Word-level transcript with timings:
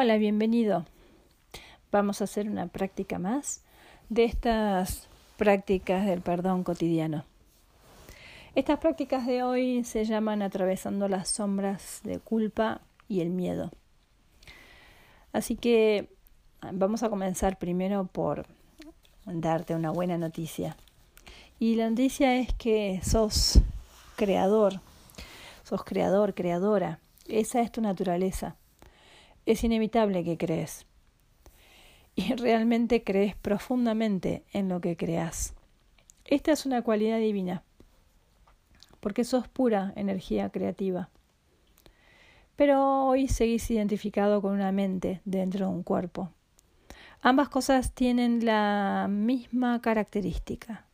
Hola, 0.00 0.16
bienvenido. 0.16 0.86
Vamos 1.90 2.20
a 2.20 2.24
hacer 2.24 2.48
una 2.48 2.68
práctica 2.68 3.18
más 3.18 3.64
de 4.08 4.22
estas 4.22 5.08
prácticas 5.36 6.06
del 6.06 6.20
perdón 6.20 6.62
cotidiano. 6.62 7.24
Estas 8.54 8.78
prácticas 8.78 9.26
de 9.26 9.42
hoy 9.42 9.82
se 9.82 10.04
llaman 10.04 10.42
atravesando 10.42 11.08
las 11.08 11.30
sombras 11.30 11.98
de 12.04 12.20
culpa 12.20 12.80
y 13.08 13.22
el 13.22 13.30
miedo. 13.30 13.72
Así 15.32 15.56
que 15.56 16.08
vamos 16.72 17.02
a 17.02 17.10
comenzar 17.10 17.58
primero 17.58 18.04
por 18.04 18.46
darte 19.26 19.74
una 19.74 19.90
buena 19.90 20.16
noticia. 20.16 20.76
Y 21.58 21.74
la 21.74 21.90
noticia 21.90 22.36
es 22.36 22.54
que 22.54 23.00
sos 23.02 23.58
creador, 24.14 24.80
sos 25.64 25.82
creador, 25.82 26.34
creadora. 26.34 27.00
Esa 27.26 27.62
es 27.62 27.72
tu 27.72 27.80
naturaleza 27.80 28.54
es 29.52 29.64
inevitable 29.64 30.24
que 30.24 30.36
crees. 30.36 30.86
Y 32.14 32.34
realmente 32.36 33.02
crees 33.02 33.34
profundamente 33.36 34.44
en 34.52 34.68
lo 34.68 34.80
que 34.80 34.96
creas. 34.96 35.54
Esta 36.24 36.52
es 36.52 36.66
una 36.66 36.82
cualidad 36.82 37.18
divina, 37.18 37.62
porque 39.00 39.24
sos 39.24 39.48
pura 39.48 39.92
energía 39.96 40.50
creativa. 40.50 41.08
Pero 42.56 43.06
hoy 43.06 43.28
seguís 43.28 43.70
identificado 43.70 44.42
con 44.42 44.52
una 44.52 44.72
mente 44.72 45.22
dentro 45.24 45.66
de 45.66 45.72
un 45.72 45.82
cuerpo. 45.82 46.30
Ambas 47.22 47.48
cosas 47.48 47.94
tienen 47.94 48.44
la 48.44 49.06
misma 49.08 49.80
característica. 49.80 50.84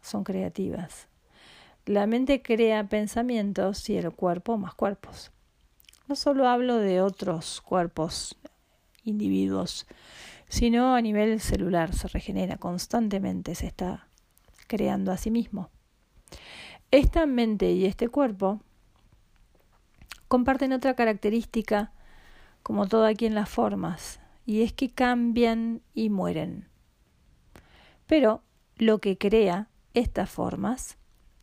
Son 0.00 0.24
creativas. 0.24 1.08
La 1.86 2.06
mente 2.06 2.42
crea 2.42 2.84
pensamientos 2.84 3.88
y 3.90 3.96
el 3.96 4.12
cuerpo 4.12 4.56
más 4.58 4.74
cuerpos. 4.74 5.32
No 6.08 6.16
solo 6.16 6.48
hablo 6.48 6.78
de 6.78 7.02
otros 7.02 7.60
cuerpos, 7.60 8.38
individuos, 9.04 9.86
sino 10.48 10.94
a 10.94 11.02
nivel 11.02 11.38
celular, 11.38 11.94
se 11.94 12.08
regenera 12.08 12.56
constantemente, 12.56 13.54
se 13.54 13.66
está 13.66 14.08
creando 14.66 15.12
a 15.12 15.18
sí 15.18 15.30
mismo. 15.30 15.68
Esta 16.90 17.26
mente 17.26 17.72
y 17.72 17.84
este 17.84 18.08
cuerpo 18.08 18.62
comparten 20.28 20.72
otra 20.72 20.94
característica, 20.94 21.92
como 22.62 22.86
todo 22.86 23.04
aquí 23.04 23.26
en 23.26 23.34
las 23.34 23.50
formas, 23.50 24.20
y 24.46 24.62
es 24.62 24.72
que 24.72 24.88
cambian 24.88 25.82
y 25.92 26.08
mueren. 26.08 26.68
Pero 28.06 28.42
lo 28.76 28.98
que 28.98 29.18
crea 29.18 29.68
estas 29.92 30.30
formas, 30.30 30.96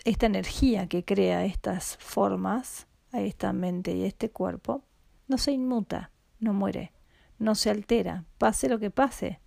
esta 0.06 0.26
energía 0.26 0.88
que 0.88 1.06
crea 1.06 1.46
estas 1.46 1.98
formas, 1.98 2.88
esta 3.22 3.54
mente 3.54 3.96
y 3.96 4.04
este 4.04 4.30
cuerpo, 4.30 4.84
no 5.28 5.38
se 5.38 5.52
inmuta, 5.52 6.12
no 6.40 6.54
muere, 6.54 6.92
no 7.40 7.56
se 7.56 7.70
altera, 7.70 8.26
pase 8.38 8.70
lo 8.70 8.80
que 8.80 8.92
pase, 8.92 9.40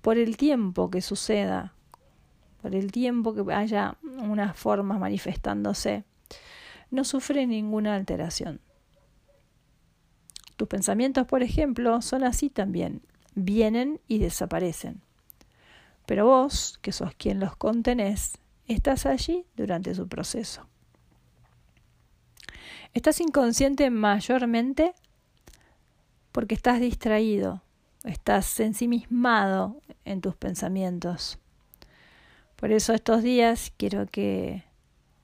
por 0.00 0.18
el 0.18 0.36
tiempo 0.36 0.90
que 0.90 1.00
suceda, 1.00 1.74
por 2.62 2.74
el 2.74 2.92
tiempo 2.92 3.34
que 3.34 3.52
haya 3.52 3.96
unas 4.02 4.56
formas 4.56 4.98
manifestándose, 4.98 6.04
no 6.90 7.04
sufre 7.04 7.46
ninguna 7.46 7.94
alteración. 7.94 8.60
Tus 10.56 10.68
pensamientos, 10.68 11.26
por 11.26 11.42
ejemplo, 11.42 12.02
son 12.02 12.24
así 12.24 12.50
también, 12.50 13.02
vienen 13.34 14.00
y 14.08 14.18
desaparecen. 14.18 15.00
Pero 16.06 16.26
vos, 16.26 16.78
que 16.82 16.92
sos 16.92 17.14
quien 17.14 17.40
los 17.40 17.56
contenés, 17.56 18.38
estás 18.66 19.06
allí 19.06 19.46
durante 19.56 19.94
su 19.94 20.08
proceso. 20.08 20.66
Estás 22.92 23.20
inconsciente 23.20 23.88
mayormente 23.88 24.94
porque 26.32 26.56
estás 26.56 26.80
distraído, 26.80 27.62
estás 28.02 28.58
ensimismado 28.58 29.80
en 30.04 30.20
tus 30.20 30.34
pensamientos. 30.34 31.38
Por 32.56 32.72
eso 32.72 32.92
estos 32.92 33.22
días 33.22 33.72
quiero 33.76 34.06
que 34.06 34.64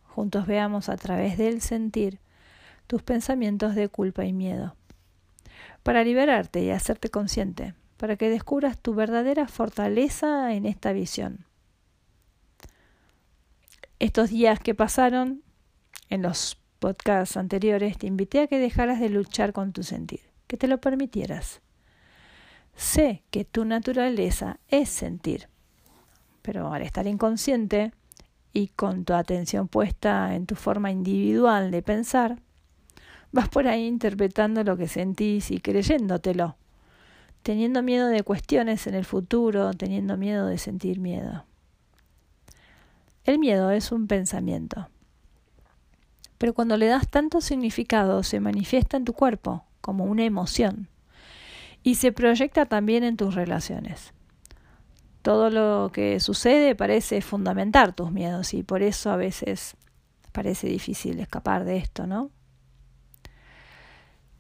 juntos 0.05 0.47
veamos 0.47 0.89
a 0.89 0.97
través 0.97 1.39
del 1.39 1.61
sentir 1.61 2.21
tus 2.87 3.03
pensamientos 3.03 3.75
de 3.75 3.89
culpa 3.89 4.25
y 4.25 4.33
miedo, 4.33 4.77
para 5.83 6.05
liberarte 6.05 6.63
y 6.63 6.71
hacerte 6.71 7.11
consciente, 7.11 7.75
para 7.97 8.17
que 8.17 8.31
descubras 8.31 8.79
tu 8.79 8.95
verdadera 8.95 9.49
fortaleza 9.49 10.55
en 10.55 10.67
esta 10.67 10.93
visión. 10.93 11.45
Estos 13.99 14.31
días 14.31 14.61
que 14.61 14.75
pasaron 14.75 15.43
en 16.11 16.23
los 16.23 16.59
podcasts 16.77 17.37
anteriores, 17.37 17.99
te 17.99 18.07
invité 18.07 18.41
a 18.41 18.47
que 18.47 18.59
dejaras 18.59 19.01
de 19.01 19.09
luchar 19.09 19.53
con 19.53 19.73
tu 19.73 19.83
sentir, 19.83 20.21
que 20.47 20.57
te 20.57 20.69
lo 20.69 20.79
permitieras. 20.79 21.61
Sé 22.77 23.23
que 23.31 23.45
tu 23.45 23.65
naturaleza 23.65 24.61
es 24.69 24.89
sentir, 24.89 25.49
pero 26.43 26.73
al 26.73 26.83
estar 26.83 27.07
inconsciente 27.07 27.93
y 28.53 28.69
con 28.69 29.05
tu 29.05 29.15
atención 29.15 29.69
puesta 29.69 30.35
en 30.35 30.47
tu 30.47 30.55
forma 30.55 30.91
individual 30.91 31.71
de 31.71 31.83
pensar, 31.83 32.39
vas 33.33 33.49
por 33.49 33.67
ahí 33.67 33.87
interpretando 33.87 34.63
lo 34.63 34.77
que 34.77 34.89
sentís 34.89 35.51
y 35.51 35.61
creyéndotelo, 35.61 36.57
teniendo 37.43 37.83
miedo 37.83 38.09
de 38.09 38.23
cuestiones 38.23 38.87
en 38.87 38.95
el 38.95 39.05
futuro, 39.05 39.73
teniendo 39.73 40.17
miedo 40.17 40.47
de 40.47 40.59
sentir 40.59 41.01
miedo. 41.01 41.45
El 43.25 43.39
miedo 43.39 43.71
es 43.71 43.91
un 43.91 44.07
pensamiento 44.07 44.89
pero 46.39 46.55
cuando 46.55 46.77
le 46.77 46.87
das 46.87 47.09
tanto 47.09 47.41
significado 47.41 48.23
se 48.23 48.41
manifiesta 48.41 48.97
en 48.97 49.05
tu 49.05 49.13
cuerpo 49.13 49.65
como 49.81 50.05
una 50.05 50.25
emoción 50.25 50.89
y 51.83 51.95
se 51.95 52.13
proyecta 52.13 52.67
también 52.67 53.05
en 53.05 53.17
tus 53.17 53.35
relaciones. 53.35 54.13
Todo 55.23 55.51
lo 55.51 55.91
que 55.93 56.21
sucede 56.21 56.75
parece 56.75 57.21
fundamentar 57.21 57.95
tus 57.95 58.13
miedos 58.13 58.55
y 58.55 58.63
por 58.63 58.83
eso 58.83 59.11
a 59.11 59.17
veces 59.17 59.77
parece 60.33 60.69
difícil 60.69 61.19
escapar 61.21 61.65
de 61.65 61.79
esto, 61.79 62.07
¿no? 62.07 62.31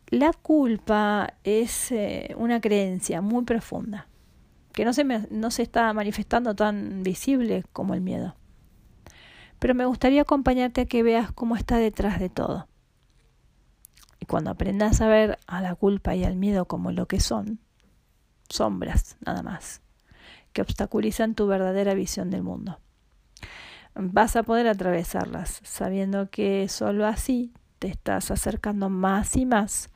La 0.09 0.33
culpa 0.33 1.35
es 1.43 1.91
eh, 1.91 2.35
una 2.37 2.61
creencia 2.61 3.21
muy 3.21 3.45
profunda 3.45 4.07
que 4.73 4.85
no 4.85 4.93
se, 4.93 5.05
no 5.05 5.51
se 5.51 5.63
está 5.63 5.93
manifestando 5.93 6.55
tan 6.55 7.03
visible 7.03 7.65
como 7.73 7.95
el 7.95 8.03
miedo 8.03 8.37
pero 9.59 9.75
me 9.75 9.87
gustaría 9.87 10.23
acompañarte 10.23 10.83
a 10.83 10.87
que 10.87 11.03
veas 11.03 11.33
cómo 11.33 11.57
está 11.57 11.79
detrás 11.79 12.19
de 12.19 12.29
todo. 12.29 12.69
Y 14.21 14.27
cuando 14.27 14.51
aprendas 14.51 15.01
a 15.01 15.09
ver 15.09 15.39
a 15.47 15.61
la 15.61 15.75
culpa 15.75 16.15
y 16.15 16.25
al 16.25 16.37
miedo 16.37 16.67
como 16.67 16.93
lo 16.93 17.07
que 17.07 17.21
son, 17.21 17.61
sombras 18.49 19.17
nada 19.25 19.43
más, 19.43 19.83
que 20.53 20.63
obstaculizan 20.63 21.35
tu 21.35 21.47
verdadera 21.47 21.95
visión 21.95 22.31
del 22.31 22.43
mundo. 22.43 22.81
Vas 23.95 24.37
a 24.37 24.43
poder 24.43 24.69
atravesarlas 24.69 25.61
sabiendo 25.65 26.31
que 26.31 26.69
sólo 26.69 27.07
así 27.07 27.53
te 27.79 27.89
estás 27.89 28.31
acercando 28.31 28.89
más 28.91 29.37
y 29.37 29.47
más 29.47 29.91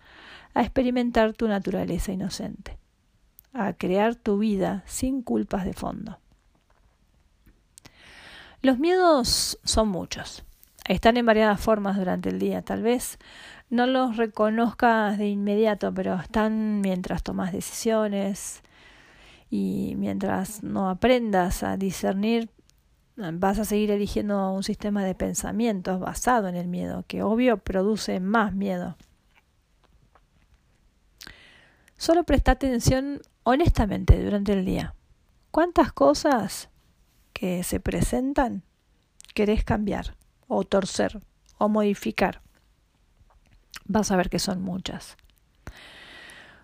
a 0.54 0.62
experimentar 0.62 1.34
tu 1.34 1.48
naturaleza 1.48 2.12
inocente, 2.12 2.78
a 3.53 3.72
crear 3.75 4.15
tu 4.16 4.38
vida 4.38 4.82
sin 4.87 5.22
culpas 5.22 5.65
de 5.65 5.75
fondo. 5.75 6.19
Los 8.62 8.78
miedos 8.78 9.59
son 9.65 9.88
muchos. 9.88 10.44
Están 10.87 11.16
en 11.16 11.25
variadas 11.25 11.60
formas 11.60 11.97
durante 11.97 12.28
el 12.28 12.38
día. 12.38 12.62
Tal 12.62 12.82
vez 12.82 13.19
no 13.71 13.87
los 13.87 14.19
reconozcas 14.19 15.16
de 15.16 15.28
inmediato, 15.28 15.94
pero 15.94 16.15
están 16.16 16.82
mientras 16.82 17.22
tomas 17.22 17.53
decisiones 17.53 18.62
y 19.48 19.94
mientras 19.97 20.62
no 20.62 20.91
aprendas 20.91 21.62
a 21.62 21.78
discernir, 21.78 22.50
vas 23.16 23.59
a 23.59 23.65
seguir 23.65 23.91
eligiendo 23.91 24.53
un 24.53 24.62
sistema 24.62 25.04
de 25.04 25.15
pensamientos 25.15 25.98
basado 25.98 26.48
en 26.48 26.56
el 26.56 26.69
miedo, 26.69 27.04
que 27.06 27.22
obvio 27.22 27.56
produce 27.56 28.21
más 28.21 28.54
miedo. 28.54 28.97
Solo 31.97 32.24
presta 32.24 32.53
atención 32.53 33.22
honestamente 33.42 34.22
durante 34.22 34.53
el 34.53 34.65
día. 34.65 34.95
¿Cuántas 35.51 35.92
cosas 35.92 36.68
que 37.32 37.62
se 37.65 37.80
presentan 37.80 38.62
querés 39.34 39.65
cambiar 39.65 40.16
o 40.48 40.65
torcer 40.65 41.21
o 41.59 41.68
modificar, 41.68 42.42
vas 43.84 44.10
a 44.10 44.16
ver 44.16 44.30
que 44.30 44.38
son 44.38 44.62
muchas. 44.62 45.16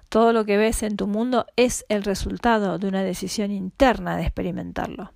Todo 0.08 0.32
lo 0.32 0.44
que 0.44 0.56
ves 0.56 0.82
en 0.82 0.96
tu 0.96 1.06
mundo 1.06 1.46
es 1.56 1.84
el 1.88 2.04
resultado 2.04 2.78
de 2.78 2.88
una 2.88 3.02
decisión 3.02 3.50
interna 3.50 4.16
de 4.16 4.22
experimentarlo. 4.22 5.12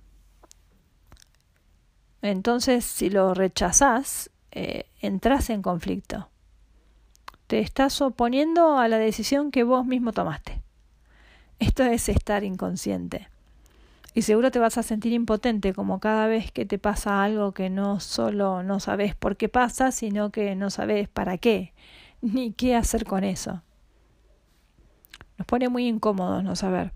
Entonces, 2.21 2.85
si 2.85 3.09
lo 3.09 3.33
rechazás, 3.33 4.29
eh, 4.51 4.85
entras 4.99 5.49
en 5.49 5.61
conflicto. 5.61 6.29
Te 7.47 7.59
estás 7.59 7.99
oponiendo 8.01 8.77
a 8.77 8.87
la 8.87 8.97
decisión 8.97 9.49
que 9.49 9.63
vos 9.63 9.85
mismo 9.85 10.11
tomaste. 10.11 10.61
Esto 11.57 11.83
es 11.83 12.09
estar 12.09 12.43
inconsciente. 12.43 13.30
Y 14.13 14.23
seguro 14.23 14.51
te 14.51 14.59
vas 14.59 14.77
a 14.77 14.83
sentir 14.83 15.13
impotente 15.13 15.73
como 15.73 15.99
cada 15.99 16.27
vez 16.27 16.51
que 16.51 16.65
te 16.65 16.77
pasa 16.77 17.23
algo 17.23 17.53
que 17.53 17.69
no 17.69 17.99
solo 17.99 18.61
no 18.61 18.79
sabes 18.79 19.15
por 19.15 19.37
qué 19.37 19.47
pasa, 19.47 19.91
sino 19.91 20.31
que 20.31 20.55
no 20.55 20.69
sabes 20.69 21.07
para 21.07 21.37
qué, 21.37 21.73
ni 22.21 22.51
qué 22.51 22.75
hacer 22.75 23.05
con 23.05 23.23
eso. 23.23 23.61
Nos 25.37 25.47
pone 25.47 25.69
muy 25.69 25.87
incómodos 25.87 26.43
no 26.43 26.55
saber. 26.55 26.93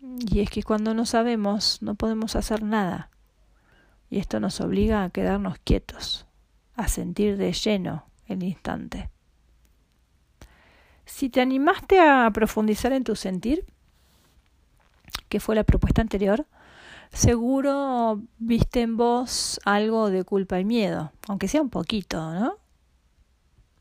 Y 0.00 0.40
es 0.40 0.50
que 0.50 0.62
cuando 0.62 0.94
no 0.94 1.06
sabemos 1.06 1.80
no 1.80 1.94
podemos 1.94 2.34
hacer 2.34 2.62
nada. 2.62 3.10
Y 4.10 4.18
esto 4.18 4.40
nos 4.40 4.60
obliga 4.60 5.04
a 5.04 5.10
quedarnos 5.10 5.58
quietos, 5.58 6.26
a 6.74 6.88
sentir 6.88 7.36
de 7.36 7.52
lleno 7.52 8.06
el 8.26 8.42
instante. 8.42 9.10
Si 11.04 11.30
te 11.30 11.40
animaste 11.40 12.00
a 12.00 12.30
profundizar 12.32 12.92
en 12.92 13.04
tu 13.04 13.16
sentir, 13.16 13.64
que 15.28 15.40
fue 15.40 15.54
la 15.54 15.64
propuesta 15.64 16.02
anterior, 16.02 16.46
seguro 17.12 18.22
viste 18.38 18.82
en 18.82 18.96
vos 18.96 19.60
algo 19.64 20.10
de 20.10 20.24
culpa 20.24 20.60
y 20.60 20.64
miedo, 20.64 21.12
aunque 21.28 21.48
sea 21.48 21.62
un 21.62 21.70
poquito, 21.70 22.32
¿no? 22.32 22.56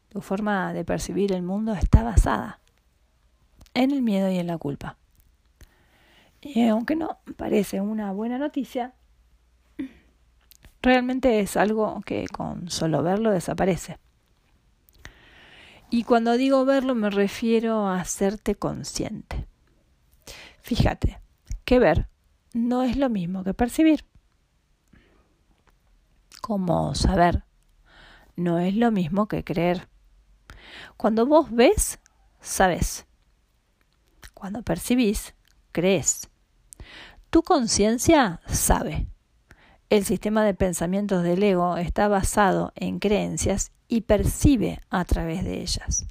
Tu 0.10 0.22
forma 0.22 0.74
de 0.74 0.86
percibir 0.86 1.32
el 1.32 1.44
mundo 1.44 1.74
está 1.74 2.04
basada 2.04 2.60
en 3.74 3.92
el 3.92 4.02
miedo 4.02 4.30
y 4.32 4.38
en 4.38 4.48
la 4.48 4.58
culpa. 4.58 4.98
Y 6.42 6.68
aunque 6.68 6.96
no 6.96 7.20
parece 7.36 7.82
una 7.82 8.12
buena 8.12 8.38
noticia, 8.38 8.94
realmente 10.82 11.40
es 11.40 11.58
algo 11.58 12.02
que 12.06 12.28
con 12.28 12.70
solo 12.70 13.04
verlo 13.04 13.32
desaparece. 13.32 14.00
Y 15.90 16.04
cuando 16.04 16.34
digo 16.34 16.66
verlo 16.66 16.96
me 16.96 17.10
refiero 17.10 17.88
a 17.88 18.00
hacerte 18.00 18.56
consciente. 18.56 19.48
Fíjate, 20.62 21.20
que 21.68 21.80
ver 21.80 22.08
no 22.54 22.82
es 22.84 22.96
lo 22.96 23.10
mismo 23.10 23.44
que 23.44 23.54
percibir. 23.54 24.06
Como 26.42 26.96
saber 26.96 27.44
no 28.38 28.58
es 28.58 28.74
lo 28.74 28.90
mismo 28.90 29.28
que 29.28 29.44
creer. 29.44 29.90
Cuando 30.96 31.26
vos 31.26 31.52
ves, 31.52 32.00
sabes. 32.40 33.06
Cuando 34.34 34.64
percibís, 34.64 35.36
crees. 35.74 36.30
Tu 37.30 37.44
conciencia 37.44 38.40
sabe. 38.48 39.08
El 39.90 40.06
sistema 40.06 40.46
de 40.46 40.54
pensamientos 40.54 41.22
del 41.22 41.44
ego 41.44 41.76
está 41.76 42.08
basado 42.08 42.72
en 42.76 43.00
creencias 43.00 43.74
y 43.90 44.02
percibe 44.02 44.80
a 44.90 45.04
través 45.04 45.44
de 45.44 45.60
ellas. 45.60 46.06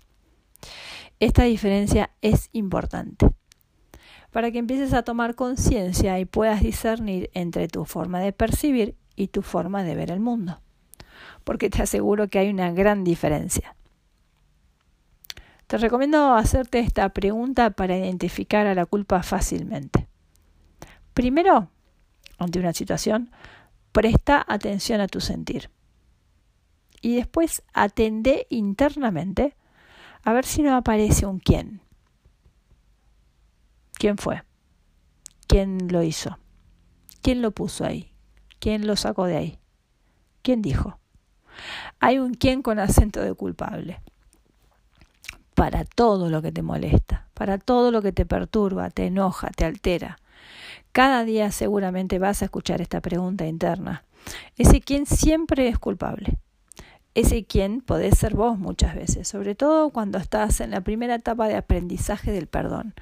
Esta 1.18 1.44
diferencia 1.44 2.10
es 2.20 2.50
importante 2.52 3.30
para 4.36 4.50
que 4.50 4.58
empieces 4.58 4.92
a 4.92 5.02
tomar 5.02 5.34
conciencia 5.34 6.20
y 6.20 6.26
puedas 6.26 6.60
discernir 6.60 7.30
entre 7.32 7.68
tu 7.68 7.86
forma 7.86 8.20
de 8.20 8.34
percibir 8.34 8.94
y 9.14 9.28
tu 9.28 9.40
forma 9.40 9.82
de 9.82 9.94
ver 9.94 10.10
el 10.10 10.20
mundo. 10.20 10.60
Porque 11.42 11.70
te 11.70 11.80
aseguro 11.80 12.28
que 12.28 12.40
hay 12.40 12.50
una 12.50 12.70
gran 12.70 13.02
diferencia. 13.02 13.74
Te 15.66 15.78
recomiendo 15.78 16.34
hacerte 16.34 16.80
esta 16.80 17.08
pregunta 17.08 17.70
para 17.70 17.96
identificar 17.96 18.66
a 18.66 18.74
la 18.74 18.84
culpa 18.84 19.22
fácilmente. 19.22 20.06
Primero, 21.14 21.70
ante 22.36 22.58
una 22.58 22.74
situación, 22.74 23.30
presta 23.90 24.44
atención 24.46 25.00
a 25.00 25.08
tu 25.08 25.22
sentir. 25.22 25.70
Y 27.00 27.16
después 27.16 27.62
atende 27.72 28.46
internamente 28.50 29.56
a 30.24 30.34
ver 30.34 30.44
si 30.44 30.60
no 30.60 30.76
aparece 30.76 31.24
un 31.24 31.38
quién. 31.38 31.85
¿Quién 33.98 34.18
fue? 34.18 34.42
¿Quién 35.46 35.88
lo 35.90 36.02
hizo? 36.02 36.38
¿Quién 37.22 37.42
lo 37.42 37.50
puso 37.50 37.84
ahí? 37.84 38.12
¿Quién 38.58 38.86
lo 38.86 38.96
sacó 38.96 39.26
de 39.26 39.36
ahí? 39.36 39.58
¿Quién 40.42 40.62
dijo? 40.62 40.98
Hay 42.00 42.18
un 42.18 42.34
quién 42.34 42.62
con 42.62 42.78
acento 42.78 43.20
de 43.20 43.34
culpable. 43.34 44.00
Para 45.54 45.84
todo 45.84 46.28
lo 46.28 46.42
que 46.42 46.52
te 46.52 46.62
molesta, 46.62 47.28
para 47.32 47.58
todo 47.58 47.90
lo 47.90 48.02
que 48.02 48.12
te 48.12 48.26
perturba, 48.26 48.90
te 48.90 49.06
enoja, 49.06 49.48
te 49.48 49.64
altera, 49.64 50.18
cada 50.92 51.24
día 51.24 51.50
seguramente 51.50 52.18
vas 52.18 52.42
a 52.42 52.46
escuchar 52.46 52.80
esta 52.80 53.00
pregunta 53.00 53.46
interna. 53.46 54.04
Ese 54.56 54.80
quién 54.80 55.06
siempre 55.06 55.68
es 55.68 55.78
culpable. 55.78 56.38
Ese 57.16 57.46
quién 57.46 57.80
podés 57.80 58.18
ser 58.18 58.34
vos 58.34 58.58
muchas 58.58 58.94
veces, 58.94 59.26
sobre 59.26 59.54
todo 59.54 59.88
cuando 59.88 60.18
estás 60.18 60.60
en 60.60 60.70
la 60.70 60.82
primera 60.82 61.14
etapa 61.14 61.48
de 61.48 61.56
aprendizaje 61.56 62.30
del 62.30 62.46
perdón, 62.46 62.92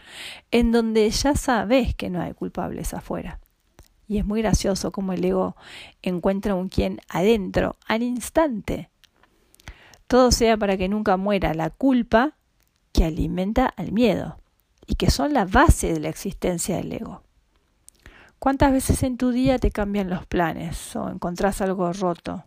en 0.53 0.71
donde 0.71 1.11
ya 1.11 1.35
sabes 1.35 1.97
que 1.97 2.11
no 2.11 2.23
hay 2.23 2.33
culpables 2.33 2.95
afuera. 2.95 3.41
Y 4.07 4.19
es 4.19 4.25
muy 4.25 4.41
gracioso 4.41 4.93
como 4.93 5.15
el 5.15 5.25
ego 5.25 5.57
encuentra 6.01 6.55
un 6.55 6.69
quién 6.69 7.01
adentro, 7.09 7.75
al 7.89 8.05
instante. 8.05 8.89
Todo 10.07 10.31
sea 10.31 10.57
para 10.57 10.77
que 10.77 10.89
nunca 10.89 11.17
muera 11.17 11.53
la 11.53 11.71
culpa 11.71 12.37
que 12.93 13.03
alimenta 13.03 13.67
al 13.67 13.91
miedo 13.91 14.39
y 14.87 14.95
que 14.95 15.11
son 15.11 15.33
la 15.33 15.45
base 15.45 15.93
de 15.93 15.99
la 15.99 16.09
existencia 16.09 16.77
del 16.77 16.93
ego. 16.93 17.25
¿Cuántas 18.39 18.71
veces 18.71 19.03
en 19.03 19.17
tu 19.17 19.33
día 19.33 19.59
te 19.59 19.73
cambian 19.73 20.09
los 20.09 20.25
planes 20.25 20.95
o 20.95 21.09
encontrás 21.09 21.61
algo 21.61 21.93
roto? 21.93 22.45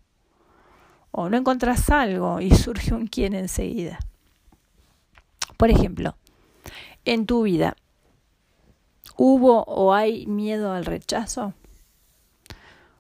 O 1.11 1.29
no 1.29 1.37
encontrás 1.37 1.89
algo 1.89 2.41
y 2.41 2.51
surge 2.55 2.93
un 2.93 3.07
quién 3.07 3.33
enseguida. 3.33 3.99
Por 5.57 5.69
ejemplo, 5.71 6.15
en 7.05 7.25
tu 7.25 7.43
vida, 7.43 7.75
¿hubo 9.15 9.63
o 9.63 9.93
hay 9.93 10.27
miedo 10.27 10.71
al 10.73 10.85
rechazo? 10.85 11.53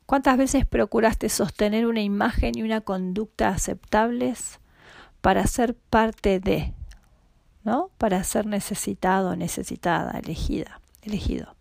¿Cuántas 0.05 0.37
veces 0.37 0.65
procuraste 0.65 1.27
sostener 1.27 1.85
una 1.85 2.01
imagen 2.01 2.57
y 2.57 2.63
una 2.63 2.81
conducta 2.81 3.49
aceptables 3.49 4.59
para 5.21 5.45
ser 5.45 5.75
parte 5.75 6.39
de, 6.39 6.73
¿no? 7.63 7.91
Para 7.97 8.23
ser 8.23 8.45
necesitado, 8.45 9.35
necesitada, 9.35 10.17
elegida, 10.17 10.79
elegido. 11.01 11.57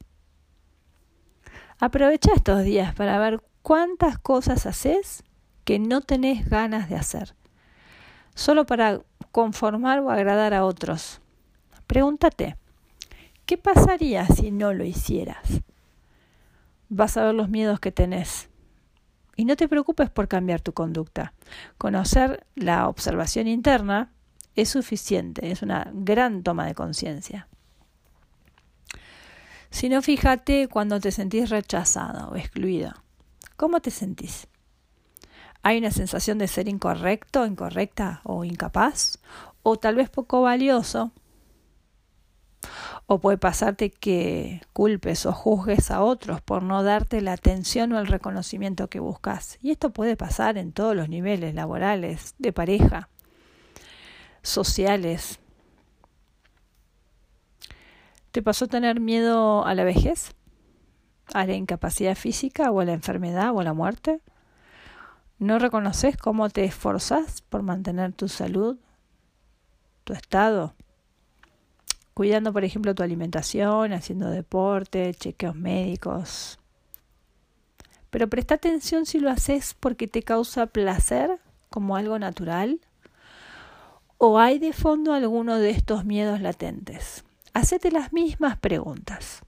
Aprovecha 1.80 2.30
estos 2.34 2.62
días 2.62 2.94
para 2.94 3.18
ver 3.18 3.42
cuántas 3.62 4.18
cosas 4.18 4.64
haces 4.66 5.24
que 5.66 5.80
no 5.80 6.00
tenés 6.00 6.48
ganas 6.48 6.88
de 6.88 6.94
hacer, 6.94 7.34
solo 8.36 8.66
para 8.66 9.00
conformar 9.32 9.98
o 9.98 10.10
agradar 10.10 10.54
a 10.54 10.64
otros. 10.64 11.20
Pregúntate, 11.88 12.56
¿qué 13.46 13.58
pasaría 13.58 14.24
si 14.28 14.52
no 14.52 14.72
lo 14.72 14.84
hicieras? 14.84 15.62
Vas 16.88 17.16
a 17.16 17.24
ver 17.24 17.34
los 17.34 17.48
miedos 17.48 17.80
que 17.80 17.90
tenés. 17.90 18.48
Y 19.34 19.44
no 19.44 19.56
te 19.56 19.68
preocupes 19.68 20.08
por 20.08 20.28
cambiar 20.28 20.60
tu 20.60 20.72
conducta. 20.72 21.34
Conocer 21.78 22.46
la 22.54 22.88
observación 22.88 23.48
interna 23.48 24.12
es 24.54 24.68
suficiente, 24.68 25.50
es 25.50 25.62
una 25.62 25.90
gran 25.92 26.44
toma 26.44 26.64
de 26.64 26.76
conciencia. 26.76 27.48
Si 29.70 29.88
no, 29.88 30.00
fíjate 30.00 30.68
cuando 30.68 31.00
te 31.00 31.10
sentís 31.10 31.50
rechazada 31.50 32.28
o 32.28 32.36
excluida. 32.36 33.02
¿Cómo 33.56 33.80
te 33.80 33.90
sentís? 33.90 34.46
¿Hay 35.66 35.78
una 35.78 35.90
sensación 35.90 36.38
de 36.38 36.46
ser 36.46 36.68
incorrecto, 36.68 37.44
incorrecta 37.44 38.20
o 38.22 38.44
incapaz? 38.44 39.18
¿O 39.64 39.76
tal 39.76 39.96
vez 39.96 40.08
poco 40.08 40.42
valioso? 40.42 41.10
O 43.06 43.18
puede 43.18 43.36
pasarte 43.36 43.90
que 43.90 44.60
culpes 44.72 45.26
o 45.26 45.32
juzgues 45.32 45.90
a 45.90 46.04
otros 46.04 46.40
por 46.40 46.62
no 46.62 46.84
darte 46.84 47.20
la 47.20 47.32
atención 47.32 47.92
o 47.92 47.98
el 47.98 48.06
reconocimiento 48.06 48.86
que 48.86 49.00
buscas. 49.00 49.58
Y 49.60 49.72
esto 49.72 49.90
puede 49.90 50.16
pasar 50.16 50.56
en 50.56 50.70
todos 50.70 50.94
los 50.94 51.08
niveles 51.08 51.52
laborales, 51.56 52.36
de 52.38 52.52
pareja, 52.52 53.08
sociales, 54.42 55.40
¿Te 58.30 58.40
pasó 58.40 58.68
tener 58.68 59.00
miedo 59.00 59.66
a 59.66 59.74
la 59.74 59.82
vejez? 59.82 60.32
¿A 61.34 61.44
la 61.44 61.54
incapacidad 61.54 62.14
física 62.14 62.70
o 62.70 62.78
a 62.78 62.84
la 62.84 62.92
enfermedad 62.92 63.52
o 63.52 63.58
a 63.58 63.64
la 63.64 63.72
muerte? 63.72 64.20
¿No 65.38 65.58
reconoces 65.58 66.16
cómo 66.16 66.48
te 66.48 66.64
esforzas 66.64 67.42
por 67.42 67.62
mantener 67.62 68.12
tu 68.12 68.26
salud, 68.28 68.78
tu 70.04 70.14
estado? 70.14 70.74
Cuidando, 72.14 72.54
por 72.54 72.64
ejemplo, 72.64 72.94
tu 72.94 73.02
alimentación, 73.02 73.92
haciendo 73.92 74.30
deporte, 74.30 75.12
chequeos 75.12 75.54
médicos. 75.54 76.58
Pero 78.08 78.28
presta 78.28 78.54
atención 78.54 79.04
si 79.04 79.20
lo 79.20 79.28
haces 79.28 79.74
porque 79.78 80.08
te 80.08 80.22
causa 80.22 80.66
placer 80.66 81.38
como 81.68 81.96
algo 81.96 82.18
natural 82.18 82.80
o 84.16 84.38
hay 84.38 84.58
de 84.58 84.72
fondo 84.72 85.12
alguno 85.12 85.58
de 85.58 85.68
estos 85.68 86.06
miedos 86.06 86.40
latentes. 86.40 87.24
Hacete 87.52 87.90
las 87.90 88.14
mismas 88.14 88.56
preguntas. 88.58 89.42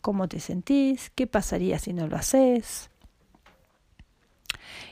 ¿Cómo 0.00 0.26
te 0.26 0.40
sentís? 0.40 1.10
¿Qué 1.14 1.28
pasaría 1.28 1.78
si 1.78 1.92
no 1.92 2.08
lo 2.08 2.16
haces? 2.16 2.90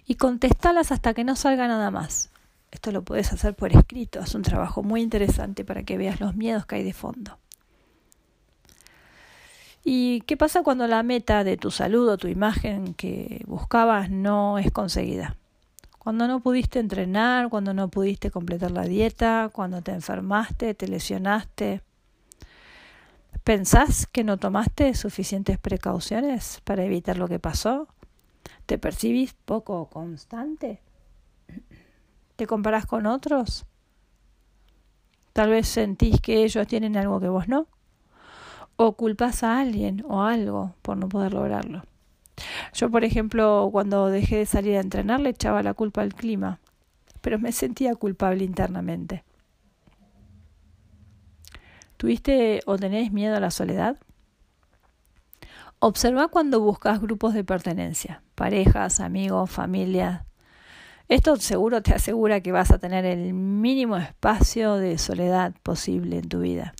Y 0.06 0.16
contestalas 0.16 0.92
hasta 0.92 1.14
que 1.14 1.24
no 1.24 1.36
salga 1.36 1.68
nada 1.68 1.90
más. 1.90 2.30
Esto 2.70 2.92
lo 2.92 3.02
puedes 3.02 3.32
hacer 3.32 3.54
por 3.54 3.74
escrito. 3.74 4.20
Es 4.20 4.34
un 4.34 4.42
trabajo 4.42 4.82
muy 4.82 5.02
interesante 5.02 5.64
para 5.64 5.82
que 5.82 5.96
veas 5.96 6.20
los 6.20 6.36
miedos 6.36 6.66
que 6.66 6.76
hay 6.76 6.84
de 6.84 6.92
fondo. 6.92 7.38
¿Y 9.84 10.20
qué 10.22 10.36
pasa 10.36 10.62
cuando 10.62 10.86
la 10.88 11.02
meta 11.02 11.44
de 11.44 11.56
tu 11.56 11.70
salud 11.70 12.08
o 12.08 12.18
tu 12.18 12.28
imagen 12.28 12.94
que 12.94 13.44
buscabas 13.46 14.10
no 14.10 14.58
es 14.58 14.72
conseguida? 14.72 15.36
Cuando 15.98 16.26
no 16.28 16.40
pudiste 16.40 16.78
entrenar, 16.78 17.48
cuando 17.48 17.72
no 17.72 17.88
pudiste 17.88 18.30
completar 18.30 18.72
la 18.72 18.82
dieta, 18.82 19.50
cuando 19.52 19.82
te 19.82 19.92
enfermaste, 19.92 20.74
te 20.74 20.88
lesionaste, 20.88 21.82
¿Pensás 23.46 24.08
que 24.08 24.24
no 24.24 24.38
tomaste 24.38 24.92
suficientes 24.94 25.56
precauciones 25.56 26.60
para 26.64 26.82
evitar 26.82 27.16
lo 27.16 27.28
que 27.28 27.38
pasó? 27.38 27.86
¿Te 28.66 28.78
percibís 28.78 29.32
poco 29.32 29.86
constante? 29.86 30.80
¿Te 32.34 32.46
comparás 32.46 32.84
con 32.84 33.06
otros? 33.06 33.64
Tal 35.32 35.50
vez 35.50 35.68
sentís 35.68 36.20
que 36.20 36.42
ellos 36.42 36.66
tienen 36.66 36.96
algo 36.96 37.20
que 37.20 37.28
vos 37.28 37.46
no. 37.48 37.68
O 38.76 38.92
culpas 38.92 39.42
a 39.42 39.60
alguien 39.60 40.04
o 40.08 40.22
algo 40.22 40.74
por 40.82 40.96
no 40.96 41.08
poder 41.08 41.32
lograrlo. 41.32 41.84
Yo, 42.74 42.90
por 42.90 43.04
ejemplo, 43.04 43.68
cuando 43.70 44.08
dejé 44.08 44.38
de 44.38 44.46
salir 44.46 44.76
a 44.76 44.80
entrenar 44.80 45.20
le 45.20 45.30
echaba 45.30 45.62
la 45.62 45.72
culpa 45.72 46.02
al 46.02 46.14
clima, 46.14 46.58
pero 47.20 47.38
me 47.38 47.52
sentía 47.52 47.94
culpable 47.94 48.44
internamente. 48.44 49.24
¿Tuviste 51.96 52.60
o 52.66 52.76
tenés 52.76 53.12
miedo 53.12 53.36
a 53.36 53.40
la 53.40 53.50
soledad? 53.50 53.96
Observa 55.78 56.28
cuando 56.28 56.60
buscas 56.60 57.00
grupos 57.02 57.34
de 57.34 57.44
pertenencia, 57.44 58.22
parejas, 58.34 58.98
amigos, 58.98 59.50
familia. 59.50 60.24
Esto 61.08 61.36
seguro 61.36 61.82
te 61.82 61.92
asegura 61.92 62.40
que 62.40 62.50
vas 62.50 62.70
a 62.70 62.78
tener 62.78 63.04
el 63.04 63.34
mínimo 63.34 63.98
espacio 63.98 64.76
de 64.76 64.96
soledad 64.96 65.54
posible 65.62 66.16
en 66.16 66.28
tu 66.28 66.40
vida. 66.40 66.74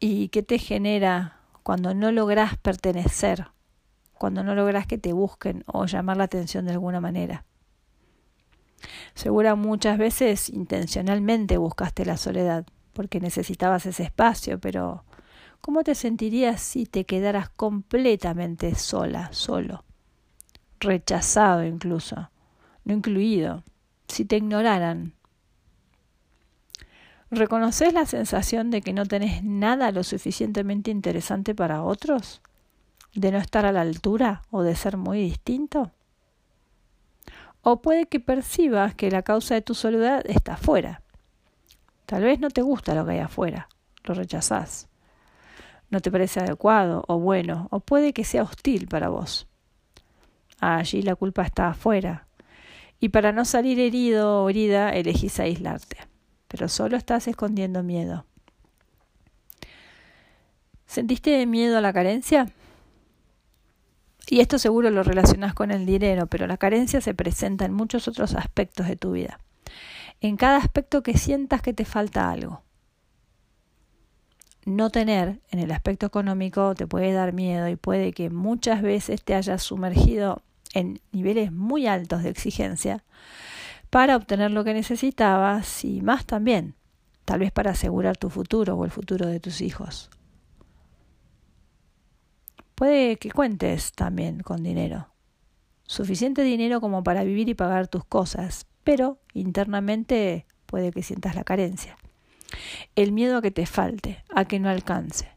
¿Y 0.00 0.28
qué 0.28 0.42
te 0.42 0.58
genera 0.58 1.38
cuando 1.62 1.94
no 1.94 2.10
logras 2.10 2.58
pertenecer, 2.58 3.46
cuando 4.18 4.42
no 4.42 4.54
logras 4.56 4.86
que 4.86 4.98
te 4.98 5.12
busquen 5.12 5.64
o 5.66 5.86
llamar 5.86 6.16
la 6.16 6.24
atención 6.24 6.66
de 6.66 6.72
alguna 6.72 7.00
manera? 7.00 7.44
Segura 9.14 9.54
muchas 9.54 9.96
veces 9.96 10.50
intencionalmente 10.50 11.56
buscaste 11.56 12.04
la 12.04 12.16
soledad 12.16 12.66
porque 12.92 13.20
necesitabas 13.20 13.86
ese 13.86 14.02
espacio, 14.02 14.58
pero 14.58 15.05
¿cómo 15.66 15.82
te 15.82 15.96
sentirías 15.96 16.62
si 16.62 16.86
te 16.86 17.02
quedaras 17.02 17.48
completamente 17.48 18.76
sola, 18.76 19.32
solo? 19.32 19.82
Rechazado 20.78 21.64
incluso, 21.64 22.30
no 22.84 22.94
incluido, 22.94 23.64
si 24.06 24.24
te 24.24 24.36
ignoraran, 24.36 25.14
¿Reconoces 27.32 27.92
la 27.92 28.06
sensación 28.06 28.70
de 28.70 28.80
que 28.80 28.92
no 28.92 29.06
tenés 29.06 29.42
nada 29.42 29.90
lo 29.90 30.04
suficientemente 30.04 30.92
interesante 30.92 31.52
para 31.52 31.82
otros? 31.82 32.42
¿De 33.12 33.32
no 33.32 33.38
estar 33.38 33.66
a 33.66 33.72
la 33.72 33.80
altura 33.80 34.42
o 34.52 34.62
de 34.62 34.76
ser 34.76 34.96
muy 34.96 35.18
distinto? 35.18 35.90
O 37.62 37.82
puede 37.82 38.06
que 38.06 38.20
percibas 38.20 38.94
que 38.94 39.10
la 39.10 39.22
causa 39.22 39.54
de 39.54 39.62
tu 39.62 39.74
soledad 39.74 40.22
está 40.26 40.54
afuera. 40.54 41.02
Tal 42.06 42.22
vez 42.22 42.38
no 42.38 42.50
te 42.50 42.62
gusta 42.62 42.94
lo 42.94 43.04
que 43.04 43.14
hay 43.14 43.18
afuera, 43.18 43.68
lo 44.04 44.14
rechazás. 44.14 44.88
No 45.90 46.00
te 46.00 46.10
parece 46.10 46.40
adecuado 46.40 47.04
o 47.08 47.18
bueno, 47.18 47.68
o 47.70 47.80
puede 47.80 48.12
que 48.12 48.24
sea 48.24 48.42
hostil 48.42 48.88
para 48.88 49.08
vos. 49.08 49.46
Allí 50.60 51.02
la 51.02 51.14
culpa 51.14 51.42
está 51.42 51.68
afuera. 51.68 52.26
Y 52.98 53.10
para 53.10 53.32
no 53.32 53.44
salir 53.44 53.78
herido 53.78 54.42
o 54.42 54.50
herida, 54.50 54.90
elegís 54.90 55.38
aislarte 55.38 55.98
pero 56.48 56.68
solo 56.68 56.96
estás 56.96 57.28
escondiendo 57.28 57.82
miedo. 57.82 58.24
¿Sentiste 60.86 61.44
miedo 61.46 61.78
a 61.78 61.80
la 61.80 61.92
carencia? 61.92 62.48
Y 64.28 64.40
esto 64.40 64.58
seguro 64.58 64.90
lo 64.90 65.02
relacionas 65.02 65.54
con 65.54 65.70
el 65.70 65.86
dinero, 65.86 66.26
pero 66.26 66.46
la 66.46 66.56
carencia 66.56 67.00
se 67.00 67.14
presenta 67.14 67.64
en 67.64 67.72
muchos 67.72 68.08
otros 68.08 68.34
aspectos 68.34 68.88
de 68.88 68.96
tu 68.96 69.12
vida. 69.12 69.40
En 70.20 70.36
cada 70.36 70.56
aspecto 70.56 71.02
que 71.02 71.18
sientas 71.18 71.62
que 71.62 71.72
te 71.72 71.84
falta 71.84 72.30
algo. 72.30 72.62
No 74.66 74.90
tener 74.90 75.40
en 75.52 75.60
el 75.60 75.70
aspecto 75.70 76.06
económico 76.06 76.74
te 76.74 76.88
puede 76.88 77.12
dar 77.12 77.32
miedo 77.32 77.68
y 77.68 77.76
puede 77.76 78.12
que 78.12 78.30
muchas 78.30 78.82
veces 78.82 79.22
te 79.22 79.34
hayas 79.34 79.62
sumergido 79.62 80.42
en 80.74 81.00
niveles 81.12 81.52
muy 81.52 81.86
altos 81.86 82.24
de 82.24 82.30
exigencia 82.30 83.04
para 83.90 84.16
obtener 84.16 84.50
lo 84.50 84.64
que 84.64 84.74
necesitabas 84.74 85.84
y 85.84 86.02
más 86.02 86.26
también, 86.26 86.74
tal 87.24 87.38
vez 87.38 87.52
para 87.52 87.70
asegurar 87.70 88.16
tu 88.16 88.28
futuro 88.28 88.74
o 88.74 88.84
el 88.84 88.90
futuro 88.90 89.28
de 89.28 89.38
tus 89.38 89.60
hijos. 89.60 90.10
Puede 92.74 93.18
que 93.18 93.30
cuentes 93.30 93.92
también 93.92 94.40
con 94.40 94.64
dinero, 94.64 95.10
suficiente 95.84 96.42
dinero 96.42 96.80
como 96.80 97.04
para 97.04 97.22
vivir 97.22 97.48
y 97.48 97.54
pagar 97.54 97.86
tus 97.86 98.04
cosas, 98.04 98.66
pero 98.82 99.20
internamente 99.32 100.44
puede 100.66 100.90
que 100.90 101.04
sientas 101.04 101.36
la 101.36 101.44
carencia, 101.44 101.96
el 102.94 103.12
miedo 103.12 103.38
a 103.38 103.42
que 103.42 103.50
te 103.50 103.66
falte, 103.66 104.22
a 104.34 104.44
que 104.44 104.58
no 104.58 104.68
alcance. 104.68 105.36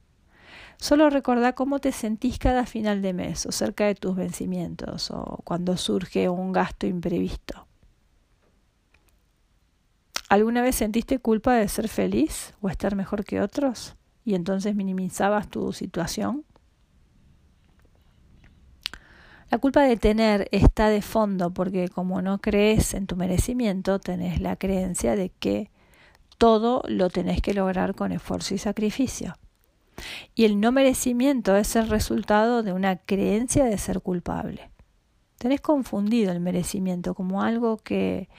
Solo 0.78 1.10
recordá 1.10 1.54
cómo 1.54 1.80
te 1.80 1.92
sentís 1.92 2.39
cada 2.39 2.66
final 2.66 3.01
de 3.01 3.13
mes 3.13 3.46
o 3.46 3.51
cerca 3.51 3.86
de 3.86 3.96
tus 3.96 4.16
vencimientos 4.16 5.12
o 5.12 5.42
cuando 5.44 5.75
surge 5.75 6.30
un 6.30 6.54
gasto 6.54 6.88
imprevisto. 6.88 7.68
¿Alguna 10.30 10.62
vez 10.62 10.75
sentiste 10.75 11.20
culpa 11.20 11.56
de 11.56 11.68
ser 11.68 11.89
feliz 11.89 12.54
o 12.62 12.70
estar 12.70 12.96
mejor 12.96 13.25
que 13.25 13.42
otros 13.42 13.96
y 14.24 14.36
entonces 14.36 14.75
minimizabas 14.75 15.50
tu 15.50 15.74
situación? 15.74 16.46
La 19.50 19.58
culpa 19.58 19.82
de 19.82 19.98
tener 19.98 20.48
está 20.51 20.89
de 20.89 21.01
fondo 21.01 21.51
porque 21.51 21.89
como 21.89 22.22
no 22.22 22.38
crees 22.38 22.94
en 22.94 23.08
tu 23.08 23.16
merecimiento, 23.16 24.00
tenés 24.00 24.39
la 24.39 24.56
creencia 24.56 25.16
de 25.16 25.30
que 25.30 25.72
todo 26.39 26.81
lo 26.88 27.10
tenés 27.10 27.41
que 27.41 27.53
lograr 27.53 27.93
con 27.93 28.12
esfuerzo 28.12 28.55
y 28.55 28.58
sacrificio. 28.58 29.36
Y 30.34 30.46
el 30.46 30.60
no 30.60 30.72
merecimiento 30.72 31.55
es 31.58 31.75
el 31.75 31.89
resultado 31.89 32.63
de 32.63 32.74
una 32.74 32.96
creencia 32.96 33.65
de 33.65 33.77
ser 33.77 34.01
culpable. 34.01 34.72
Tenés 35.38 35.62
confundido 35.62 36.31
el 36.31 36.39
merecimiento 36.39 37.13
como 37.13 37.43
algo 37.43 37.77
que 37.77 38.29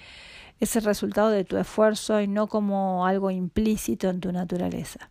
es 0.58 0.74
el 0.76 0.84
resultado 0.84 1.28
de 1.30 1.44
tu 1.44 1.58
esfuerzo 1.58 2.20
y 2.20 2.26
no 2.26 2.46
como 2.46 3.06
algo 3.06 3.30
implícito 3.30 4.08
en 4.08 4.20
tu 4.20 4.32
naturaleza. 4.32 5.10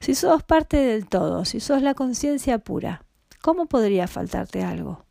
Si 0.00 0.16
sos 0.16 0.42
parte 0.42 0.76
del 0.76 1.06
todo, 1.06 1.44
si 1.44 1.60
sos 1.60 1.80
la 1.80 1.94
conciencia 1.94 2.58
pura, 2.58 3.04
¿cómo 3.40 3.66
podría 3.66 4.08
faltarte 4.08 4.64
algo? 4.64 5.05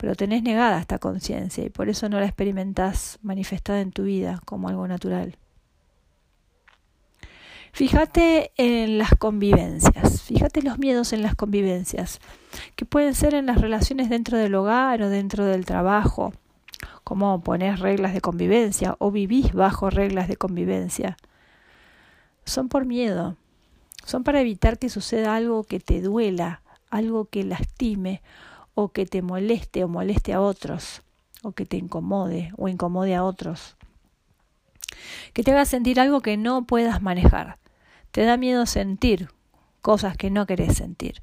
Pero 0.00 0.14
tenés 0.14 0.42
negada 0.42 0.80
esta 0.80 0.98
conciencia 0.98 1.62
y 1.62 1.68
por 1.68 1.90
eso 1.90 2.08
no 2.08 2.18
la 2.18 2.24
experimentás 2.24 3.18
manifestada 3.20 3.82
en 3.82 3.92
tu 3.92 4.04
vida 4.04 4.40
como 4.46 4.70
algo 4.70 4.88
natural. 4.88 5.36
Fíjate 7.72 8.50
en 8.56 8.96
las 8.96 9.10
convivencias, 9.10 10.22
fíjate 10.22 10.62
los 10.62 10.78
miedos 10.78 11.12
en 11.12 11.20
las 11.20 11.34
convivencias, 11.34 12.18
que 12.76 12.86
pueden 12.86 13.14
ser 13.14 13.34
en 13.34 13.44
las 13.44 13.60
relaciones 13.60 14.08
dentro 14.08 14.38
del 14.38 14.54
hogar 14.54 15.02
o 15.02 15.10
dentro 15.10 15.44
del 15.44 15.66
trabajo, 15.66 16.32
cómo 17.04 17.42
pones 17.42 17.78
reglas 17.78 18.14
de 18.14 18.22
convivencia 18.22 18.96
o 19.00 19.10
vivís 19.10 19.52
bajo 19.52 19.90
reglas 19.90 20.28
de 20.28 20.36
convivencia. 20.36 21.18
Son 22.46 22.70
por 22.70 22.86
miedo, 22.86 23.36
son 24.06 24.24
para 24.24 24.40
evitar 24.40 24.78
que 24.78 24.88
suceda 24.88 25.36
algo 25.36 25.62
que 25.62 25.78
te 25.78 26.00
duela, 26.00 26.62
algo 26.88 27.26
que 27.26 27.44
lastime 27.44 28.22
o 28.82 28.92
que 28.92 29.06
te 29.06 29.22
moleste 29.22 29.84
o 29.84 29.88
moleste 29.88 30.32
a 30.32 30.40
otros, 30.40 31.02
o 31.42 31.52
que 31.52 31.66
te 31.66 31.76
incomode 31.76 32.52
o 32.56 32.68
incomode 32.68 33.14
a 33.14 33.24
otros. 33.24 33.76
Que 35.32 35.42
te 35.42 35.52
haga 35.52 35.64
sentir 35.64 36.00
algo 36.00 36.20
que 36.20 36.36
no 36.36 36.64
puedas 36.64 37.02
manejar. 37.02 37.58
Te 38.10 38.24
da 38.24 38.36
miedo 38.36 38.66
sentir 38.66 39.28
cosas 39.82 40.16
que 40.16 40.30
no 40.30 40.46
querés 40.46 40.76
sentir. 40.76 41.22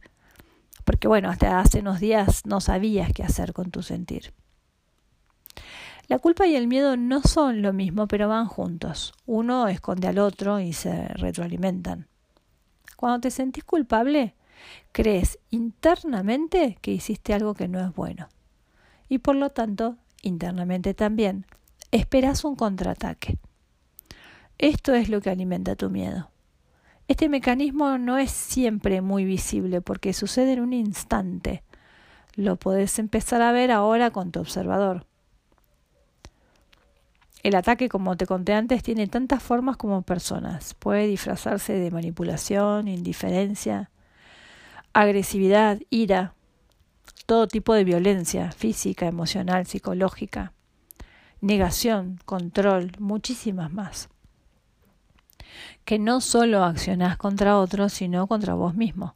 Porque 0.85 1.07
bueno, 1.07 1.29
hasta 1.29 1.59
hace 1.59 1.79
unos 1.79 1.99
días 1.99 2.45
no 2.45 2.61
sabías 2.61 3.11
qué 3.13 3.23
hacer 3.23 3.53
con 3.53 3.71
tu 3.71 3.83
sentir. 3.83 4.33
La 6.07 6.19
culpa 6.19 6.47
y 6.47 6.55
el 6.55 6.67
miedo 6.67 6.95
no 6.95 7.21
son 7.21 7.61
lo 7.61 7.73
mismo, 7.73 8.07
pero 8.07 8.29
van 8.29 8.47
juntos. 8.47 9.13
Uno 9.25 9.67
esconde 9.67 10.07
al 10.07 10.19
otro 10.19 10.61
y 10.61 10.71
se 10.71 11.09
retroalimentan. 11.09 12.07
Cuando 12.95 13.19
te 13.19 13.31
sentís 13.31 13.65
culpable, 13.65 14.33
crees 14.91 15.39
internamente 15.49 16.77
que 16.81 16.91
hiciste 16.91 17.33
algo 17.33 17.53
que 17.53 17.67
no 17.67 17.79
es 17.79 17.93
bueno. 17.93 18.29
Y 19.09 19.19
por 19.19 19.35
lo 19.35 19.49
tanto, 19.51 19.97
internamente 20.21 20.93
también, 20.93 21.45
esperas 21.91 22.43
un 22.43 22.55
contraataque. 22.55 23.37
Esto 24.57 24.93
es 24.93 25.09
lo 25.09 25.21
que 25.21 25.29
alimenta 25.29 25.75
tu 25.75 25.89
miedo. 25.89 26.29
Este 27.07 27.29
mecanismo 27.29 27.97
no 27.97 28.17
es 28.17 28.31
siempre 28.31 29.01
muy 29.01 29.23
visible 29.23 29.81
porque 29.81 30.13
sucede 30.13 30.53
en 30.53 30.61
un 30.61 30.73
instante. 30.73 31.63
Lo 32.35 32.57
puedes 32.57 32.99
empezar 32.99 33.41
a 33.41 33.51
ver 33.51 33.71
ahora 33.71 34.11
con 34.11 34.31
tu 34.31 34.39
observador. 34.39 35.05
El 37.43 37.55
ataque, 37.55 37.87
como 37.87 38.17
te 38.17 38.25
conté 38.25 38.53
antes, 38.53 38.83
tiene 38.83 39.07
tantas 39.07 39.41
formas 39.41 39.77
como 39.77 40.01
personas. 40.01 40.73
Puede 40.73 41.07
disfrazarse 41.07 41.73
de 41.73 41.91
manipulación, 41.91 42.87
indiferencia, 42.87 43.89
agresividad, 45.01 45.79
ira, 45.91 46.33
todo 47.27 47.47
tipo 47.47 47.75
de 47.75 47.83
violencia 47.83 48.51
física, 48.51 49.05
emocional, 49.05 49.67
psicológica, 49.67 50.53
negación, 51.39 52.19
control, 52.25 52.91
muchísimas 52.97 53.71
más. 53.71 54.09
que 55.85 55.99
no 55.99 56.19
solo 56.19 56.63
accionás 56.63 57.15
contra 57.17 57.57
otros, 57.57 57.93
sino 57.93 58.27
contra 58.27 58.55
vos 58.55 58.75
mismo. 58.75 59.15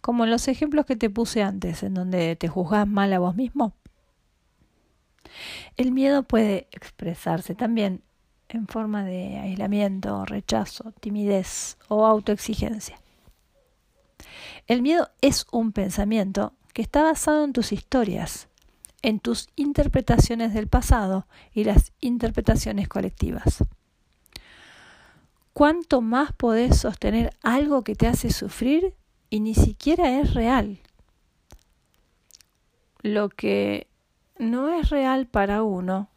Como 0.00 0.24
en 0.24 0.30
los 0.30 0.48
ejemplos 0.48 0.86
que 0.86 0.96
te 0.96 1.10
puse 1.10 1.42
antes, 1.42 1.82
en 1.82 1.94
donde 1.94 2.36
te 2.36 2.48
juzgás 2.48 2.86
mal 2.86 3.12
a 3.12 3.18
vos 3.18 3.34
mismo. 3.34 3.74
El 5.76 5.92
miedo 5.92 6.22
puede 6.22 6.68
expresarse 6.72 7.54
también 7.54 8.02
en 8.48 8.66
forma 8.66 9.04
de 9.04 9.38
aislamiento, 9.38 10.24
rechazo, 10.24 10.92
timidez 11.00 11.76
o 11.88 12.06
autoexigencia. 12.06 12.96
El 14.66 14.82
miedo 14.82 15.10
es 15.20 15.46
un 15.50 15.72
pensamiento 15.72 16.54
que 16.72 16.82
está 16.82 17.02
basado 17.02 17.44
en 17.44 17.52
tus 17.52 17.72
historias, 17.72 18.48
en 19.02 19.20
tus 19.20 19.48
interpretaciones 19.56 20.54
del 20.54 20.68
pasado 20.68 21.26
y 21.52 21.64
las 21.64 21.92
interpretaciones 22.00 22.88
colectivas. 22.88 23.64
¿Cuánto 25.52 26.00
más 26.00 26.32
podés 26.32 26.78
sostener 26.78 27.36
algo 27.42 27.82
que 27.82 27.94
te 27.94 28.06
hace 28.06 28.30
sufrir 28.30 28.94
y 29.28 29.40
ni 29.40 29.54
siquiera 29.54 30.20
es 30.20 30.34
real? 30.34 30.78
Lo 33.02 33.28
que 33.28 33.86
no 34.38 34.68
es 34.70 34.90
real 34.90 35.26
para 35.26 35.62
uno 35.62 36.08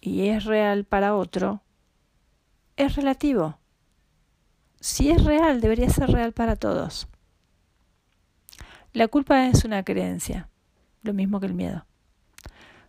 y 0.00 0.28
es 0.28 0.44
real 0.44 0.84
para 0.84 1.16
otro 1.16 1.62
es 2.76 2.96
relativo. 2.96 3.58
Si 4.84 5.08
es 5.08 5.24
real, 5.24 5.62
debería 5.62 5.88
ser 5.88 6.10
real 6.10 6.34
para 6.34 6.56
todos. 6.56 7.08
La 8.92 9.08
culpa 9.08 9.46
es 9.46 9.64
una 9.64 9.82
creencia, 9.82 10.50
lo 11.00 11.14
mismo 11.14 11.40
que 11.40 11.46
el 11.46 11.54
miedo, 11.54 11.86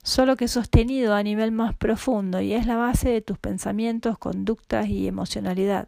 solo 0.04 0.36
que 0.36 0.50
sostenido 0.50 1.16
a 1.16 1.24
nivel 1.24 1.54
más 1.54 1.74
profundo 1.74 2.42
y 2.42 2.52
es 2.52 2.66
la 2.66 2.76
base 2.76 3.08
de 3.08 3.22
tus 3.22 3.38
pensamientos, 3.38 4.18
conductas 4.18 4.90
y 4.90 5.08
emocionalidad. 5.08 5.88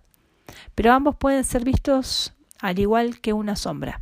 Pero 0.76 0.94
ambos 0.94 1.18
pueden 1.18 1.44
ser 1.44 1.66
vistos 1.66 2.34
al 2.62 2.80
igual 2.80 3.20
que 3.20 3.34
una 3.34 3.58
sombra, 3.58 4.02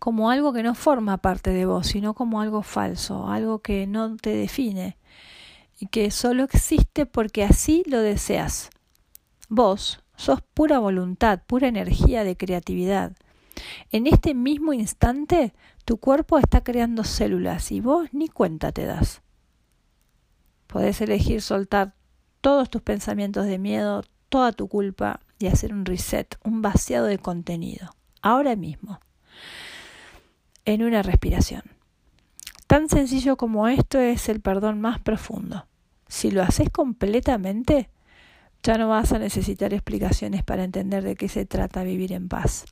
como 0.00 0.30
algo 0.30 0.52
que 0.52 0.64
no 0.64 0.74
forma 0.74 1.18
parte 1.18 1.50
de 1.50 1.64
vos, 1.64 1.86
sino 1.86 2.14
como 2.14 2.40
algo 2.40 2.62
falso, 2.64 3.28
algo 3.28 3.60
que 3.60 3.86
no 3.86 4.16
te 4.16 4.30
define 4.30 4.98
y 5.78 5.86
que 5.86 6.10
solo 6.10 6.42
existe 6.42 7.06
porque 7.06 7.44
así 7.44 7.84
lo 7.86 8.00
deseas. 8.00 8.70
Vos 9.48 10.02
sos 10.20 10.42
pura 10.42 10.78
voluntad, 10.78 11.40
pura 11.46 11.68
energía 11.68 12.24
de 12.24 12.36
creatividad 12.36 13.12
en 13.90 14.06
este 14.06 14.34
mismo 14.34 14.72
instante, 14.72 15.52
tu 15.84 15.98
cuerpo 15.98 16.38
está 16.38 16.62
creando 16.62 17.04
células 17.04 17.72
y 17.72 17.80
vos 17.80 18.08
ni 18.12 18.28
cuenta 18.28 18.72
te 18.72 18.84
das. 18.84 19.22
Podés 20.66 21.00
elegir 21.00 21.42
soltar 21.42 21.94
todos 22.40 22.70
tus 22.70 22.82
pensamientos 22.82 23.46
de 23.46 23.58
miedo, 23.58 24.02
toda 24.28 24.52
tu 24.52 24.68
culpa 24.68 25.20
y 25.38 25.46
hacer 25.46 25.72
un 25.72 25.84
reset, 25.84 26.36
un 26.44 26.62
vaciado 26.62 27.06
de 27.06 27.18
contenido, 27.18 27.94
ahora 28.22 28.56
mismo, 28.56 29.00
en 30.64 30.82
una 30.82 31.02
respiración. 31.02 31.62
Tan 32.66 32.88
sencillo 32.88 33.36
como 33.36 33.66
esto 33.66 33.98
es 33.98 34.28
el 34.28 34.40
perdón 34.40 34.80
más 34.80 35.00
profundo. 35.00 35.66
Si 36.06 36.30
lo 36.30 36.42
haces 36.42 36.70
completamente, 36.70 37.90
ya 38.62 38.76
no 38.76 38.88
vas 38.88 39.12
a 39.12 39.18
necesitar 39.18 39.72
explicaciones 39.72 40.44
para 40.44 40.64
entender 40.64 41.02
de 41.02 41.16
qué 41.16 41.28
se 41.28 41.46
trata 41.46 41.82
vivir 41.82 42.12
en 42.12 42.28
paz 42.28 42.66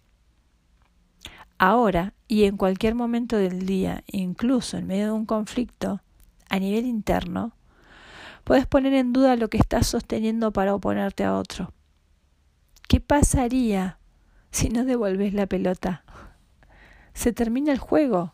ahora 1.59 2.14
y 2.28 2.45
en 2.45 2.57
cualquier 2.57 2.95
momento 2.95 3.37
del 3.37 3.66
día, 3.66 4.04
incluso 4.07 4.78
en 4.78 4.87
medio 4.87 5.07
de 5.07 5.12
un 5.12 5.26
conflicto 5.26 6.00
a 6.49 6.59
nivel 6.59 6.87
interno, 6.87 7.52
puedes 8.45 8.66
poner 8.66 8.95
en 8.95 9.12
duda 9.12 9.37
lo 9.37 9.49
que 9.49 9.59
estás 9.59 9.87
sosteniendo 9.87 10.52
para 10.52 10.75
oponerte 10.75 11.25
a 11.25 11.35
otro. 11.35 11.73
¿Qué 12.88 13.01
pasaría 13.01 13.98
si 14.51 14.70
no 14.70 14.85
devolves 14.85 15.35
la 15.35 15.46
pelota? 15.46 16.05
Se 17.12 17.33
termina 17.33 17.72
el 17.72 17.79
juego. 17.79 18.33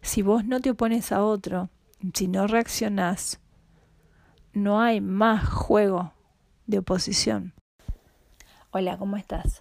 Si 0.00 0.22
vos 0.22 0.44
no 0.44 0.60
te 0.60 0.70
opones 0.70 1.12
a 1.12 1.22
otro, 1.22 1.68
si 2.14 2.26
no 2.26 2.48
reaccionás, 2.48 3.38
no 4.52 4.80
hay 4.80 5.00
más 5.00 5.48
juego 5.48 6.12
de 6.66 6.78
oposición. 6.78 7.52
Hola, 8.70 8.96
¿cómo 8.98 9.16
estás? 9.16 9.60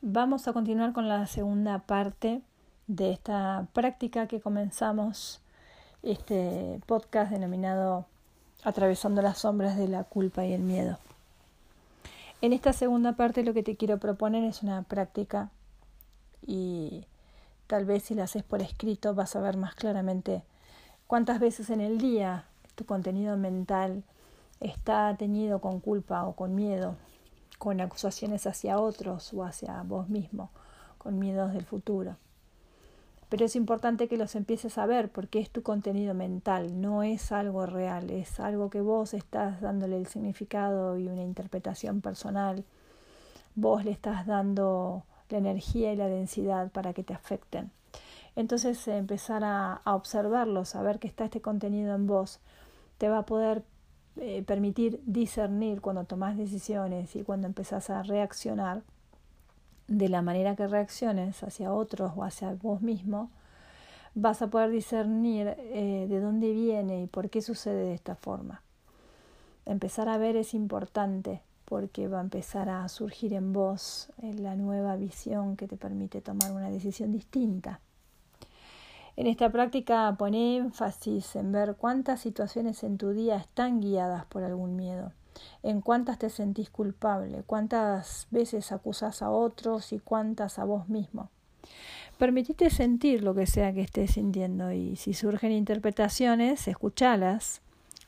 Vamos 0.00 0.48
a 0.48 0.52
continuar 0.52 0.92
con 0.92 1.08
la 1.08 1.26
segunda 1.26 1.80
parte 1.80 2.42
de 2.86 3.12
esta 3.12 3.66
práctica 3.72 4.26
que 4.26 4.40
comenzamos, 4.40 5.40
este 6.02 6.80
podcast 6.86 7.30
denominado 7.30 8.06
Atravesando 8.64 9.22
las 9.22 9.38
sombras 9.38 9.76
de 9.76 9.86
la 9.86 10.02
culpa 10.04 10.44
y 10.44 10.52
el 10.52 10.62
miedo. 10.62 10.98
En 12.40 12.52
esta 12.52 12.72
segunda 12.72 13.12
parte 13.12 13.44
lo 13.44 13.54
que 13.54 13.62
te 13.62 13.76
quiero 13.76 13.98
proponer 13.98 14.42
es 14.44 14.62
una 14.62 14.82
práctica 14.82 15.50
y 16.44 17.04
tal 17.66 17.84
vez 17.84 18.04
si 18.04 18.14
la 18.14 18.24
haces 18.24 18.42
por 18.42 18.62
escrito 18.62 19.14
vas 19.14 19.36
a 19.36 19.40
ver 19.40 19.56
más 19.56 19.74
claramente 19.74 20.42
cuántas 21.06 21.38
veces 21.38 21.70
en 21.70 21.80
el 21.80 21.98
día 21.98 22.44
tu 22.74 22.84
contenido 22.84 23.36
mental 23.36 24.02
está 24.60 25.14
teñido 25.16 25.60
con 25.60 25.80
culpa 25.80 26.24
o 26.24 26.34
con 26.34 26.54
miedo 26.54 26.96
con 27.58 27.80
acusaciones 27.80 28.46
hacia 28.46 28.78
otros 28.78 29.32
o 29.32 29.44
hacia 29.44 29.82
vos 29.82 30.08
mismo, 30.08 30.50
con 30.98 31.18
miedos 31.18 31.52
del 31.52 31.64
futuro. 31.64 32.16
Pero 33.28 33.44
es 33.44 33.56
importante 33.56 34.06
que 34.06 34.16
los 34.16 34.36
empieces 34.36 34.78
a 34.78 34.86
ver 34.86 35.10
porque 35.10 35.40
es 35.40 35.50
tu 35.50 35.62
contenido 35.62 36.14
mental, 36.14 36.80
no 36.80 37.02
es 37.02 37.32
algo 37.32 37.66
real, 37.66 38.10
es 38.10 38.38
algo 38.38 38.70
que 38.70 38.80
vos 38.80 39.14
estás 39.14 39.60
dándole 39.60 39.96
el 39.96 40.06
significado 40.06 40.96
y 40.96 41.08
una 41.08 41.22
interpretación 41.22 42.00
personal. 42.00 42.64
Vos 43.56 43.84
le 43.84 43.90
estás 43.90 44.26
dando 44.26 45.04
la 45.28 45.38
energía 45.38 45.92
y 45.92 45.96
la 45.96 46.06
densidad 46.06 46.70
para 46.70 46.92
que 46.92 47.02
te 47.02 47.14
afecten. 47.14 47.72
Entonces 48.36 48.86
empezar 48.86 49.42
a, 49.42 49.72
a 49.72 49.96
observarlos, 49.96 50.76
a 50.76 50.82
ver 50.82 51.00
que 51.00 51.08
está 51.08 51.24
este 51.24 51.40
contenido 51.40 51.96
en 51.96 52.06
vos, 52.06 52.38
te 52.98 53.08
va 53.08 53.18
a 53.18 53.26
poder 53.26 53.64
eh, 54.18 54.42
permitir 54.46 55.00
discernir 55.04 55.80
cuando 55.80 56.04
tomas 56.04 56.36
decisiones 56.36 57.14
y 57.16 57.22
cuando 57.22 57.46
empezás 57.46 57.90
a 57.90 58.02
reaccionar 58.02 58.82
de 59.88 60.08
la 60.08 60.22
manera 60.22 60.56
que 60.56 60.66
reacciones 60.66 61.42
hacia 61.42 61.72
otros 61.72 62.12
o 62.16 62.24
hacia 62.24 62.54
vos 62.54 62.80
mismo, 62.80 63.30
vas 64.14 64.42
a 64.42 64.48
poder 64.48 64.70
discernir 64.70 65.54
eh, 65.58 66.06
de 66.08 66.20
dónde 66.20 66.52
viene 66.52 67.02
y 67.02 67.06
por 67.06 67.30
qué 67.30 67.42
sucede 67.42 67.84
de 67.84 67.94
esta 67.94 68.14
forma. 68.14 68.62
Empezar 69.66 70.08
a 70.08 70.18
ver 70.18 70.36
es 70.36 70.54
importante 70.54 71.42
porque 71.66 72.08
va 72.08 72.18
a 72.18 72.22
empezar 72.22 72.68
a 72.68 72.88
surgir 72.88 73.34
en 73.34 73.52
vos 73.52 74.08
la 74.22 74.54
nueva 74.54 74.96
visión 74.96 75.56
que 75.56 75.66
te 75.66 75.76
permite 75.76 76.20
tomar 76.20 76.52
una 76.52 76.70
decisión 76.70 77.12
distinta. 77.12 77.80
En 79.16 79.26
esta 79.26 79.50
práctica 79.50 80.14
pone 80.18 80.58
énfasis 80.58 81.36
en 81.36 81.50
ver 81.50 81.76
cuántas 81.76 82.20
situaciones 82.20 82.82
en 82.82 82.98
tu 82.98 83.12
día 83.12 83.36
están 83.36 83.80
guiadas 83.80 84.26
por 84.26 84.44
algún 84.44 84.76
miedo, 84.76 85.12
en 85.62 85.80
cuántas 85.80 86.18
te 86.18 86.28
sentís 86.28 86.68
culpable, 86.68 87.42
cuántas 87.46 88.26
veces 88.30 88.72
acusas 88.72 89.22
a 89.22 89.30
otros 89.30 89.94
y 89.94 90.00
cuántas 90.00 90.58
a 90.58 90.64
vos 90.64 90.90
mismo. 90.90 91.30
Permitite 92.18 92.68
sentir 92.68 93.22
lo 93.24 93.34
que 93.34 93.46
sea 93.46 93.72
que 93.72 93.80
estés 93.80 94.12
sintiendo 94.12 94.72
y 94.72 94.96
si 94.96 95.14
surgen 95.14 95.52
interpretaciones, 95.52 96.68
escuchalas 96.68 97.62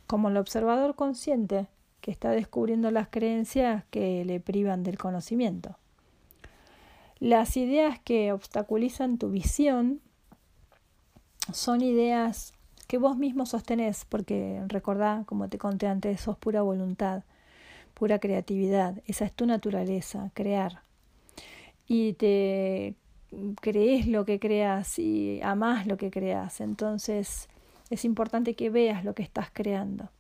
como 0.07 0.29
el 0.29 0.37
observador 0.37 0.95
consciente 0.95 1.69
que 2.03 2.11
está 2.11 2.31
descubriendo 2.31 2.91
las 2.91 3.09
creencias 3.09 3.85
que 3.91 4.25
le 4.27 4.41
privan 4.41 4.83
del 4.83 4.99
conocimiento. 4.99 5.77
Las 7.19 7.57
ideas 7.57 7.99
que 7.99 8.33
obstaculizan 8.33 9.19
tu 9.19 9.31
visión 9.31 10.01
son 11.53 11.83
ideas 11.83 12.53
que 12.87 12.99
vos 12.99 13.17
mismo 13.17 13.47
sostenés, 13.47 14.05
porque 14.09 14.63
recordá, 14.67 15.25
como 15.27 15.49
te 15.49 15.59
conté 15.59 15.87
antes, 15.87 16.21
sos 16.21 16.39
pura 16.39 16.63
voluntad, 16.63 17.23
pura 17.95 18.19
creatividad, 18.19 19.03
esa 19.07 19.25
es 19.25 19.33
tu 19.33 19.47
naturaleza, 19.47 20.31
crear. 20.35 20.83
Y 21.87 22.15
te 22.15 22.95
crees 23.61 24.07
lo 24.07 24.25
que 24.25 24.41
creas 24.41 24.99
y 24.99 25.41
amás 25.43 25.87
lo 25.87 25.97
que 25.97 26.11
creas, 26.11 26.61
entonces 26.61 27.49
es 27.91 28.05
importante 28.05 28.55
que 28.55 28.71
veas 28.71 29.05
lo 29.05 29.15
que 29.15 29.23
estás 29.23 29.51
creando. 29.53 30.11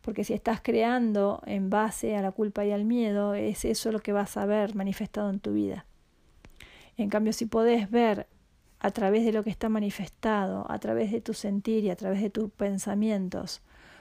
Porque 0.00 0.24
si 0.24 0.32
estás 0.32 0.60
creando 0.62 1.42
en 1.44 1.70
base 1.70 2.16
a 2.16 2.22
la 2.22 2.30
culpa 2.30 2.64
y 2.64 2.70
al 2.70 2.84
miedo, 2.84 3.34
es 3.34 3.64
eso 3.64 3.92
lo 3.92 4.00
que 4.00 4.12
vas 4.12 4.36
a 4.36 4.46
ver 4.46 4.74
manifestado 4.74 5.28
en 5.28 5.40
tu 5.40 5.52
vida. 5.52 5.84
En 6.96 7.10
cambio, 7.10 7.32
si 7.32 7.46
podés 7.46 7.90
ver 7.90 8.26
a 8.80 8.90
través 8.90 9.24
de 9.24 9.32
lo 9.32 9.42
que 9.42 9.50
está 9.50 9.68
manifestado, 9.68 10.66
a 10.70 10.78
través 10.78 11.10
de 11.10 11.20
tu 11.20 11.34
sentir 11.34 11.84
y 11.84 11.90
a 11.90 11.96
través 11.96 12.22
de 12.22 12.30
tus 12.30 12.50
pensamientos, 12.50 13.60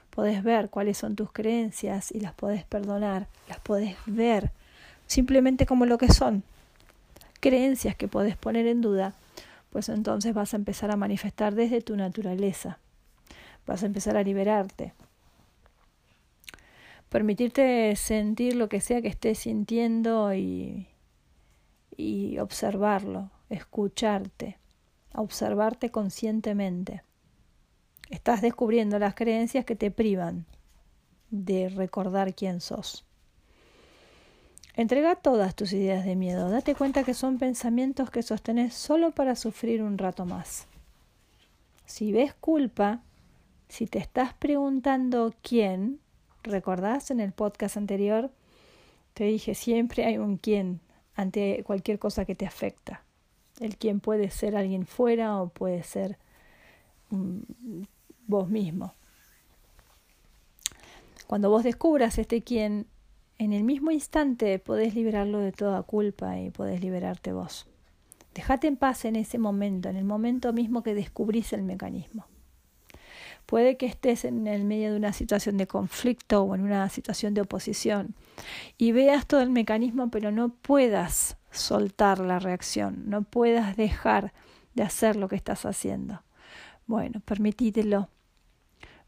podés 0.09 0.43
ver 0.43 0.69
cuáles 0.69 0.97
son 0.97 1.15
tus 1.15 1.31
creencias 1.31 2.11
y 2.11 2.19
las 2.19 2.33
podés 2.33 2.63
perdonar, 2.63 3.27
las 3.47 3.59
podés 3.59 3.95
ver 4.05 4.51
simplemente 5.07 5.65
como 5.65 5.85
lo 5.85 5.97
que 5.97 6.11
son, 6.11 6.43
creencias 7.39 7.95
que 7.95 8.07
podés 8.07 8.35
poner 8.37 8.67
en 8.67 8.81
duda, 8.81 9.13
pues 9.71 9.89
entonces 9.89 10.33
vas 10.33 10.53
a 10.53 10.57
empezar 10.57 10.91
a 10.91 10.95
manifestar 10.95 11.55
desde 11.55 11.81
tu 11.81 11.95
naturaleza, 11.95 12.77
vas 13.65 13.83
a 13.83 13.85
empezar 13.85 14.17
a 14.17 14.23
liberarte. 14.23 14.93
Permitirte 17.09 17.95
sentir 17.95 18.55
lo 18.55 18.67
que 18.67 18.81
sea 18.81 19.01
que 19.01 19.07
estés 19.07 19.39
sintiendo 19.39 20.33
y, 20.33 20.87
y 21.95 22.37
observarlo, 22.39 23.31
escucharte, 23.49 24.57
observarte 25.17 25.91
conscientemente. 25.91 27.03
Estás 28.09 28.41
descubriendo 28.41 28.99
las 28.99 29.15
creencias 29.15 29.65
que 29.65 29.75
te 29.75 29.91
privan 29.91 30.45
de 31.29 31.69
recordar 31.69 32.33
quién 32.33 32.61
sos. 32.61 33.03
Entrega 34.75 35.15
todas 35.15 35.55
tus 35.55 35.73
ideas 35.73 36.05
de 36.05 36.15
miedo. 36.15 36.49
Date 36.49 36.75
cuenta 36.75 37.03
que 37.03 37.13
son 37.13 37.39
pensamientos 37.39 38.11
que 38.11 38.21
sostenés 38.21 38.75
solo 38.75 39.11
para 39.11 39.35
sufrir 39.35 39.81
un 39.81 39.97
rato 39.97 40.25
más. 40.25 40.67
Si 41.85 42.11
ves 42.11 42.33
culpa, 42.35 43.01
si 43.69 43.87
te 43.87 43.97
estás 43.97 44.33
preguntando 44.35 45.33
quién, 45.41 45.99
¿recordás 46.43 47.11
en 47.11 47.19
el 47.19 47.31
podcast 47.31 47.75
anterior? 47.75 48.29
Te 49.13 49.23
dije, 49.23 49.55
siempre 49.55 50.05
hay 50.05 50.19
un 50.19 50.37
quién 50.37 50.79
ante 51.15 51.63
cualquier 51.65 51.97
cosa 51.97 52.23
que 52.25 52.35
te 52.35 52.45
afecta. 52.45 53.03
El 53.59 53.77
quién 53.77 53.99
puede 53.99 54.29
ser 54.29 54.55
alguien 54.55 54.85
fuera 54.85 55.41
o 55.41 55.49
puede 55.49 55.83
ser 55.83 56.17
mm, 57.09 57.39
vos 58.27 58.49
mismo. 58.49 58.93
Cuando 61.27 61.49
vos 61.49 61.63
descubras 61.63 62.17
este 62.17 62.41
quién, 62.41 62.87
en 63.37 63.53
el 63.53 63.63
mismo 63.63 63.91
instante 63.91 64.59
podés 64.59 64.95
liberarlo 64.95 65.39
de 65.39 65.51
toda 65.51 65.83
culpa 65.83 66.39
y 66.39 66.49
podés 66.49 66.81
liberarte 66.81 67.33
vos. 67.33 67.67
Dejate 68.33 68.67
en 68.67 68.77
paz 68.77 69.03
en 69.05 69.15
ese 69.15 69.37
momento, 69.37 69.89
en 69.89 69.95
el 69.95 70.05
momento 70.05 70.53
mismo 70.53 70.83
que 70.83 70.93
descubrís 70.93 71.53
el 71.53 71.63
mecanismo. 71.63 72.27
Puede 73.47 73.77
que 73.77 73.85
estés 73.85 74.25
en 74.25 74.45
el 74.45 74.63
medio 74.63 74.91
de 74.91 74.97
una 74.97 75.13
situación 75.13 75.57
de 75.57 75.67
conflicto 75.67 76.43
o 76.43 76.53
en 76.53 76.61
una 76.61 76.87
situación 76.89 77.33
de 77.33 77.41
oposición 77.41 78.13
y 78.77 78.91
veas 78.91 79.25
todo 79.25 79.41
el 79.41 79.49
mecanismo, 79.49 80.09
pero 80.11 80.31
no 80.31 80.49
puedas 80.49 81.37
soltar 81.57 82.19
la 82.19 82.39
reacción, 82.39 83.09
no 83.09 83.23
puedas 83.23 83.75
dejar 83.75 84.33
de 84.73 84.83
hacer 84.83 85.15
lo 85.15 85.27
que 85.27 85.35
estás 85.35 85.65
haciendo. 85.65 86.21
Bueno, 86.85 87.19
permitítelo. 87.19 88.09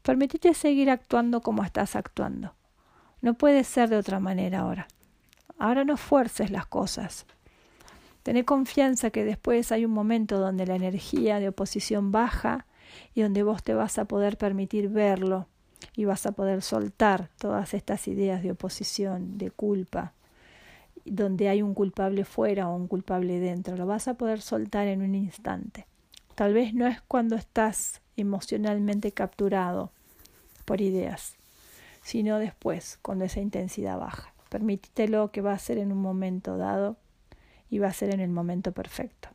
Permitite 0.02 0.54
seguir 0.54 0.90
actuando 0.90 1.40
como 1.40 1.62
estás 1.64 1.96
actuando. 1.96 2.54
No 3.22 3.34
puede 3.34 3.64
ser 3.64 3.88
de 3.88 3.96
otra 3.96 4.18
manera 4.18 4.60
ahora. 4.60 4.88
Ahora 5.58 5.84
no 5.84 5.96
fuerces 5.96 6.50
las 6.50 6.66
cosas. 6.66 7.26
Tené 8.22 8.44
confianza 8.44 9.10
que 9.10 9.24
después 9.24 9.72
hay 9.72 9.84
un 9.84 9.92
momento 9.92 10.38
donde 10.38 10.66
la 10.66 10.74
energía 10.74 11.38
de 11.38 11.48
oposición 11.48 12.12
baja 12.12 12.66
y 13.14 13.22
donde 13.22 13.42
vos 13.42 13.62
te 13.62 13.74
vas 13.74 13.98
a 13.98 14.04
poder 14.04 14.36
permitir 14.36 14.88
verlo 14.88 15.48
y 15.96 16.04
vas 16.04 16.26
a 16.26 16.32
poder 16.32 16.62
soltar 16.62 17.30
todas 17.38 17.74
estas 17.74 18.08
ideas 18.08 18.42
de 18.42 18.52
oposición, 18.52 19.38
de 19.38 19.50
culpa, 19.50 20.12
donde 21.04 21.48
hay 21.48 21.62
un 21.62 21.74
culpable 21.74 22.24
fuera 22.24 22.68
o 22.68 22.76
un 22.76 22.88
culpable 22.88 23.40
dentro. 23.40 23.76
Lo 23.76 23.86
vas 23.86 24.08
a 24.08 24.14
poder 24.14 24.40
soltar 24.40 24.86
en 24.86 25.02
un 25.02 25.14
instante. 25.14 25.86
Tal 26.34 26.54
vez 26.54 26.74
no 26.74 26.86
es 26.86 27.00
cuando 27.02 27.36
estás 27.36 28.00
emocionalmente 28.16 29.12
capturado 29.12 29.90
por 30.64 30.80
ideas 30.80 31.36
sino 32.02 32.40
después, 32.40 32.98
cuando 33.02 33.24
esa 33.24 33.40
intensidad 33.40 33.96
baja. 33.96 34.32
Permítelo 34.48 35.30
que 35.30 35.42
va 35.42 35.52
a 35.52 35.58
ser 35.58 35.78
en 35.78 35.92
un 35.92 36.02
momento 36.02 36.56
dado 36.56 36.96
y 37.68 37.78
va 37.78 37.86
a 37.86 37.92
ser 37.92 38.12
en 38.12 38.18
el 38.18 38.30
momento 38.30 38.72
perfecto. 38.72 39.28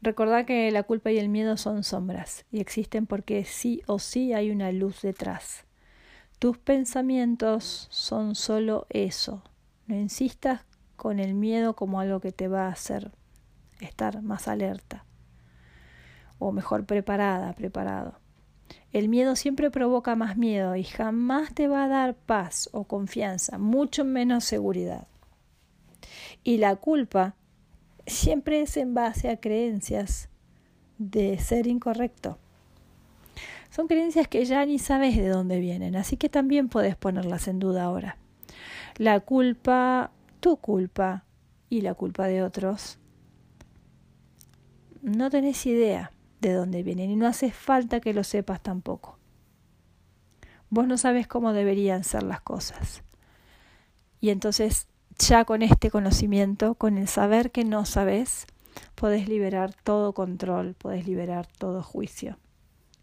Recordá 0.00 0.46
que 0.46 0.70
la 0.70 0.84
culpa 0.84 1.10
y 1.10 1.18
el 1.18 1.28
miedo 1.28 1.58
son 1.58 1.82
sombras 1.82 2.46
y 2.50 2.60
existen 2.60 3.06
porque 3.06 3.44
sí 3.44 3.82
o 3.86 3.98
sí 3.98 4.32
hay 4.32 4.50
una 4.50 4.72
luz 4.72 5.02
detrás. 5.02 5.65
Tus 6.38 6.58
pensamientos 6.58 7.88
son 7.90 8.34
solo 8.34 8.86
eso. 8.90 9.42
No 9.86 9.96
insistas 9.96 10.64
con 10.96 11.18
el 11.18 11.34
miedo 11.34 11.74
como 11.74 12.00
algo 12.00 12.20
que 12.20 12.32
te 12.32 12.48
va 12.48 12.66
a 12.66 12.72
hacer 12.72 13.12
estar 13.80 14.22
más 14.22 14.48
alerta 14.48 15.04
o 16.38 16.52
mejor 16.52 16.84
preparada, 16.84 17.52
preparado. 17.54 18.18
El 18.92 19.08
miedo 19.08 19.36
siempre 19.36 19.70
provoca 19.70 20.14
más 20.14 20.36
miedo 20.36 20.76
y 20.76 20.84
jamás 20.84 21.54
te 21.54 21.68
va 21.68 21.84
a 21.84 21.88
dar 21.88 22.14
paz 22.14 22.68
o 22.72 22.84
confianza, 22.84 23.58
mucho 23.58 24.04
menos 24.04 24.44
seguridad. 24.44 25.06
Y 26.44 26.58
la 26.58 26.76
culpa 26.76 27.34
siempre 28.06 28.62
es 28.62 28.76
en 28.76 28.94
base 28.94 29.30
a 29.30 29.40
creencias 29.40 30.28
de 30.98 31.38
ser 31.38 31.66
incorrecto. 31.66 32.38
Son 33.76 33.88
creencias 33.88 34.26
que 34.26 34.42
ya 34.46 34.64
ni 34.64 34.78
sabes 34.78 35.18
de 35.18 35.28
dónde 35.28 35.60
vienen, 35.60 35.96
así 35.96 36.16
que 36.16 36.30
también 36.30 36.70
puedes 36.70 36.96
ponerlas 36.96 37.46
en 37.46 37.58
duda 37.58 37.84
ahora. 37.84 38.16
La 38.96 39.20
culpa, 39.20 40.12
tu 40.40 40.56
culpa 40.56 41.24
y 41.68 41.82
la 41.82 41.92
culpa 41.92 42.26
de 42.26 42.42
otros, 42.42 42.98
no 45.02 45.28
tenés 45.28 45.66
idea 45.66 46.10
de 46.40 46.54
dónde 46.54 46.82
vienen 46.82 47.10
y 47.10 47.16
no 47.16 47.26
hace 47.26 47.50
falta 47.50 48.00
que 48.00 48.14
lo 48.14 48.24
sepas 48.24 48.62
tampoco. 48.62 49.18
Vos 50.70 50.86
no 50.86 50.96
sabes 50.96 51.26
cómo 51.26 51.52
deberían 51.52 52.02
ser 52.02 52.22
las 52.22 52.40
cosas. 52.40 53.02
Y 54.22 54.30
entonces 54.30 54.88
ya 55.18 55.44
con 55.44 55.60
este 55.60 55.90
conocimiento, 55.90 56.76
con 56.76 56.96
el 56.96 57.08
saber 57.08 57.50
que 57.50 57.64
no 57.64 57.84
sabes, 57.84 58.46
podés 58.94 59.28
liberar 59.28 59.74
todo 59.74 60.14
control, 60.14 60.72
podés 60.72 61.06
liberar 61.06 61.46
todo 61.58 61.82
juicio 61.82 62.38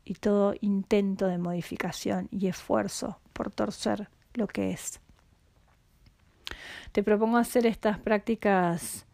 y 0.05 0.15
todo 0.15 0.55
intento 0.61 1.27
de 1.27 1.37
modificación 1.37 2.27
y 2.31 2.47
esfuerzo 2.47 3.19
por 3.33 3.51
torcer 3.51 4.09
lo 4.33 4.47
que 4.47 4.71
es. 4.71 4.99
Te 6.91 7.03
propongo 7.03 7.37
hacer 7.37 7.65
estas 7.65 7.99
prácticas 7.99 9.05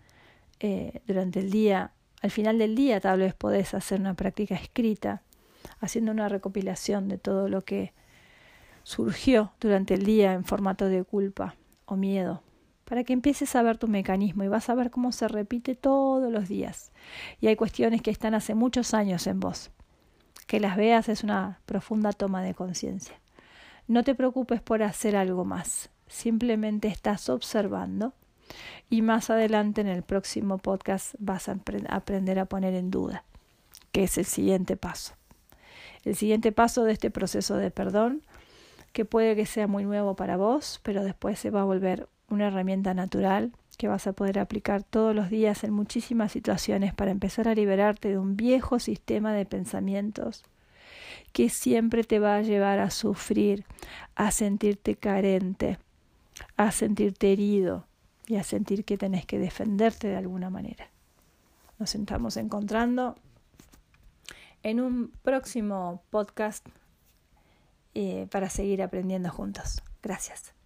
eh, 0.59 1.01
durante 1.07 1.39
el 1.39 1.51
día 1.51 1.93
al 2.21 2.31
final 2.31 2.57
del 2.57 2.75
día 2.75 2.99
tal 2.99 3.19
vez 3.19 3.33
podés 3.33 3.73
hacer 3.73 3.99
una 3.99 4.13
práctica 4.13 4.55
escrita, 4.55 5.21
haciendo 5.79 6.11
una 6.11 6.27
recopilación 6.27 7.07
de 7.07 7.17
todo 7.17 7.47
lo 7.47 7.63
que 7.63 7.93
surgió 8.83 9.53
durante 9.59 9.93
el 9.93 10.03
día 10.03 10.33
en 10.33 10.43
formato 10.43 10.85
de 10.85 11.03
culpa 11.03 11.55
o 11.85 11.95
miedo, 11.95 12.43
para 12.85 13.03
que 13.03 13.13
empieces 13.13 13.55
a 13.55 13.61
ver 13.61 13.77
tu 13.77 13.87
mecanismo 13.87 14.43
y 14.43 14.47
vas 14.47 14.69
a 14.69 14.75
ver 14.75 14.91
cómo 14.91 15.11
se 15.11 15.27
repite 15.27 15.75
todos 15.75 16.31
los 16.31 16.49
días. 16.49 16.91
Y 17.39 17.47
hay 17.47 17.55
cuestiones 17.55 18.01
que 18.01 18.11
están 18.11 18.33
hace 18.33 18.53
muchos 18.53 18.93
años 18.93 19.27
en 19.27 19.39
vos. 19.39 19.71
Que 20.49 20.59
las 20.59 20.77
veas 20.77 21.09
es 21.09 21.23
una 21.23 21.59
profunda 21.67 22.11
toma 22.11 22.41
de 22.41 22.55
conciencia. 22.55 23.13
No 23.87 24.03
te 24.03 24.15
preocupes 24.15 24.63
por 24.63 24.81
hacer 24.81 25.15
algo 25.15 25.45
más, 25.45 25.91
simplemente 26.07 26.87
estás 26.87 27.29
observando 27.29 28.13
y 28.89 29.03
más 29.03 29.29
adelante 29.29 29.81
en 29.81 29.85
el 29.87 30.01
próximo 30.01 30.57
podcast 30.57 31.13
vas 31.19 31.49
a 31.49 31.57
aprender 31.89 32.39
a 32.39 32.45
poner 32.45 32.73
en 32.73 32.89
duda, 32.89 33.25
que 33.91 34.01
es 34.05 34.17
el 34.17 34.25
siguiente 34.25 34.75
paso. 34.75 35.13
El 36.03 36.15
siguiente 36.15 36.51
paso 36.51 36.83
de 36.83 36.93
este 36.93 37.11
proceso 37.11 37.55
de 37.55 37.69
perdón, 37.69 38.23
que 38.91 39.05
puede 39.05 39.35
que 39.35 39.45
sea 39.45 39.67
muy 39.67 39.85
nuevo 39.85 40.15
para 40.15 40.35
vos, 40.35 40.79
pero 40.81 41.03
después 41.03 41.37
se 41.37 41.51
va 41.51 41.61
a 41.61 41.65
volver 41.65 42.09
una 42.27 42.47
herramienta 42.47 42.95
natural 42.95 43.51
que 43.79 43.87
vas 43.87 44.05
a 44.05 44.13
poder 44.13 44.37
aplicar 44.37 44.83
todos 44.83 45.15
los 45.15 45.31
días 45.31 45.63
en 45.63 45.73
muchísimas 45.73 46.31
situaciones 46.31 46.93
para 46.93 47.09
empezar 47.09 47.47
a 47.47 47.55
liberarte 47.55 48.09
de 48.09 48.19
un 48.19 48.35
viejo 48.35 48.77
sistema 48.77 49.33
de 49.33 49.47
pensamientos 49.47 50.43
que 51.33 51.49
siempre 51.49 52.03
te 52.03 52.19
va 52.19 52.35
a 52.35 52.41
llevar 52.41 52.77
a 52.77 52.91
sufrir, 52.91 53.65
a 54.13 54.29
sentirte 54.29 54.95
carente, 54.95 55.79
a 56.57 56.71
sentirte 56.71 57.31
herido, 57.31 57.87
y 58.29 58.35
a 58.35 58.43
sentir 58.43 58.85
que 58.85 58.97
tenés 58.97 59.25
que 59.25 59.39
defenderte 59.39 60.07
de 60.07 60.15
alguna 60.15 60.51
manera. 60.51 60.87
Nos 61.79 61.95
estamos 61.95 62.37
encontrando 62.37 63.15
en 64.61 64.79
un 64.79 65.11
próximo 65.23 66.03
podcast 66.11 66.65
eh, 67.95 68.27
para 68.29 68.51
seguir 68.51 68.83
aprendiendo 68.83 69.31
juntos. 69.31 69.81
Gracias. 70.03 70.58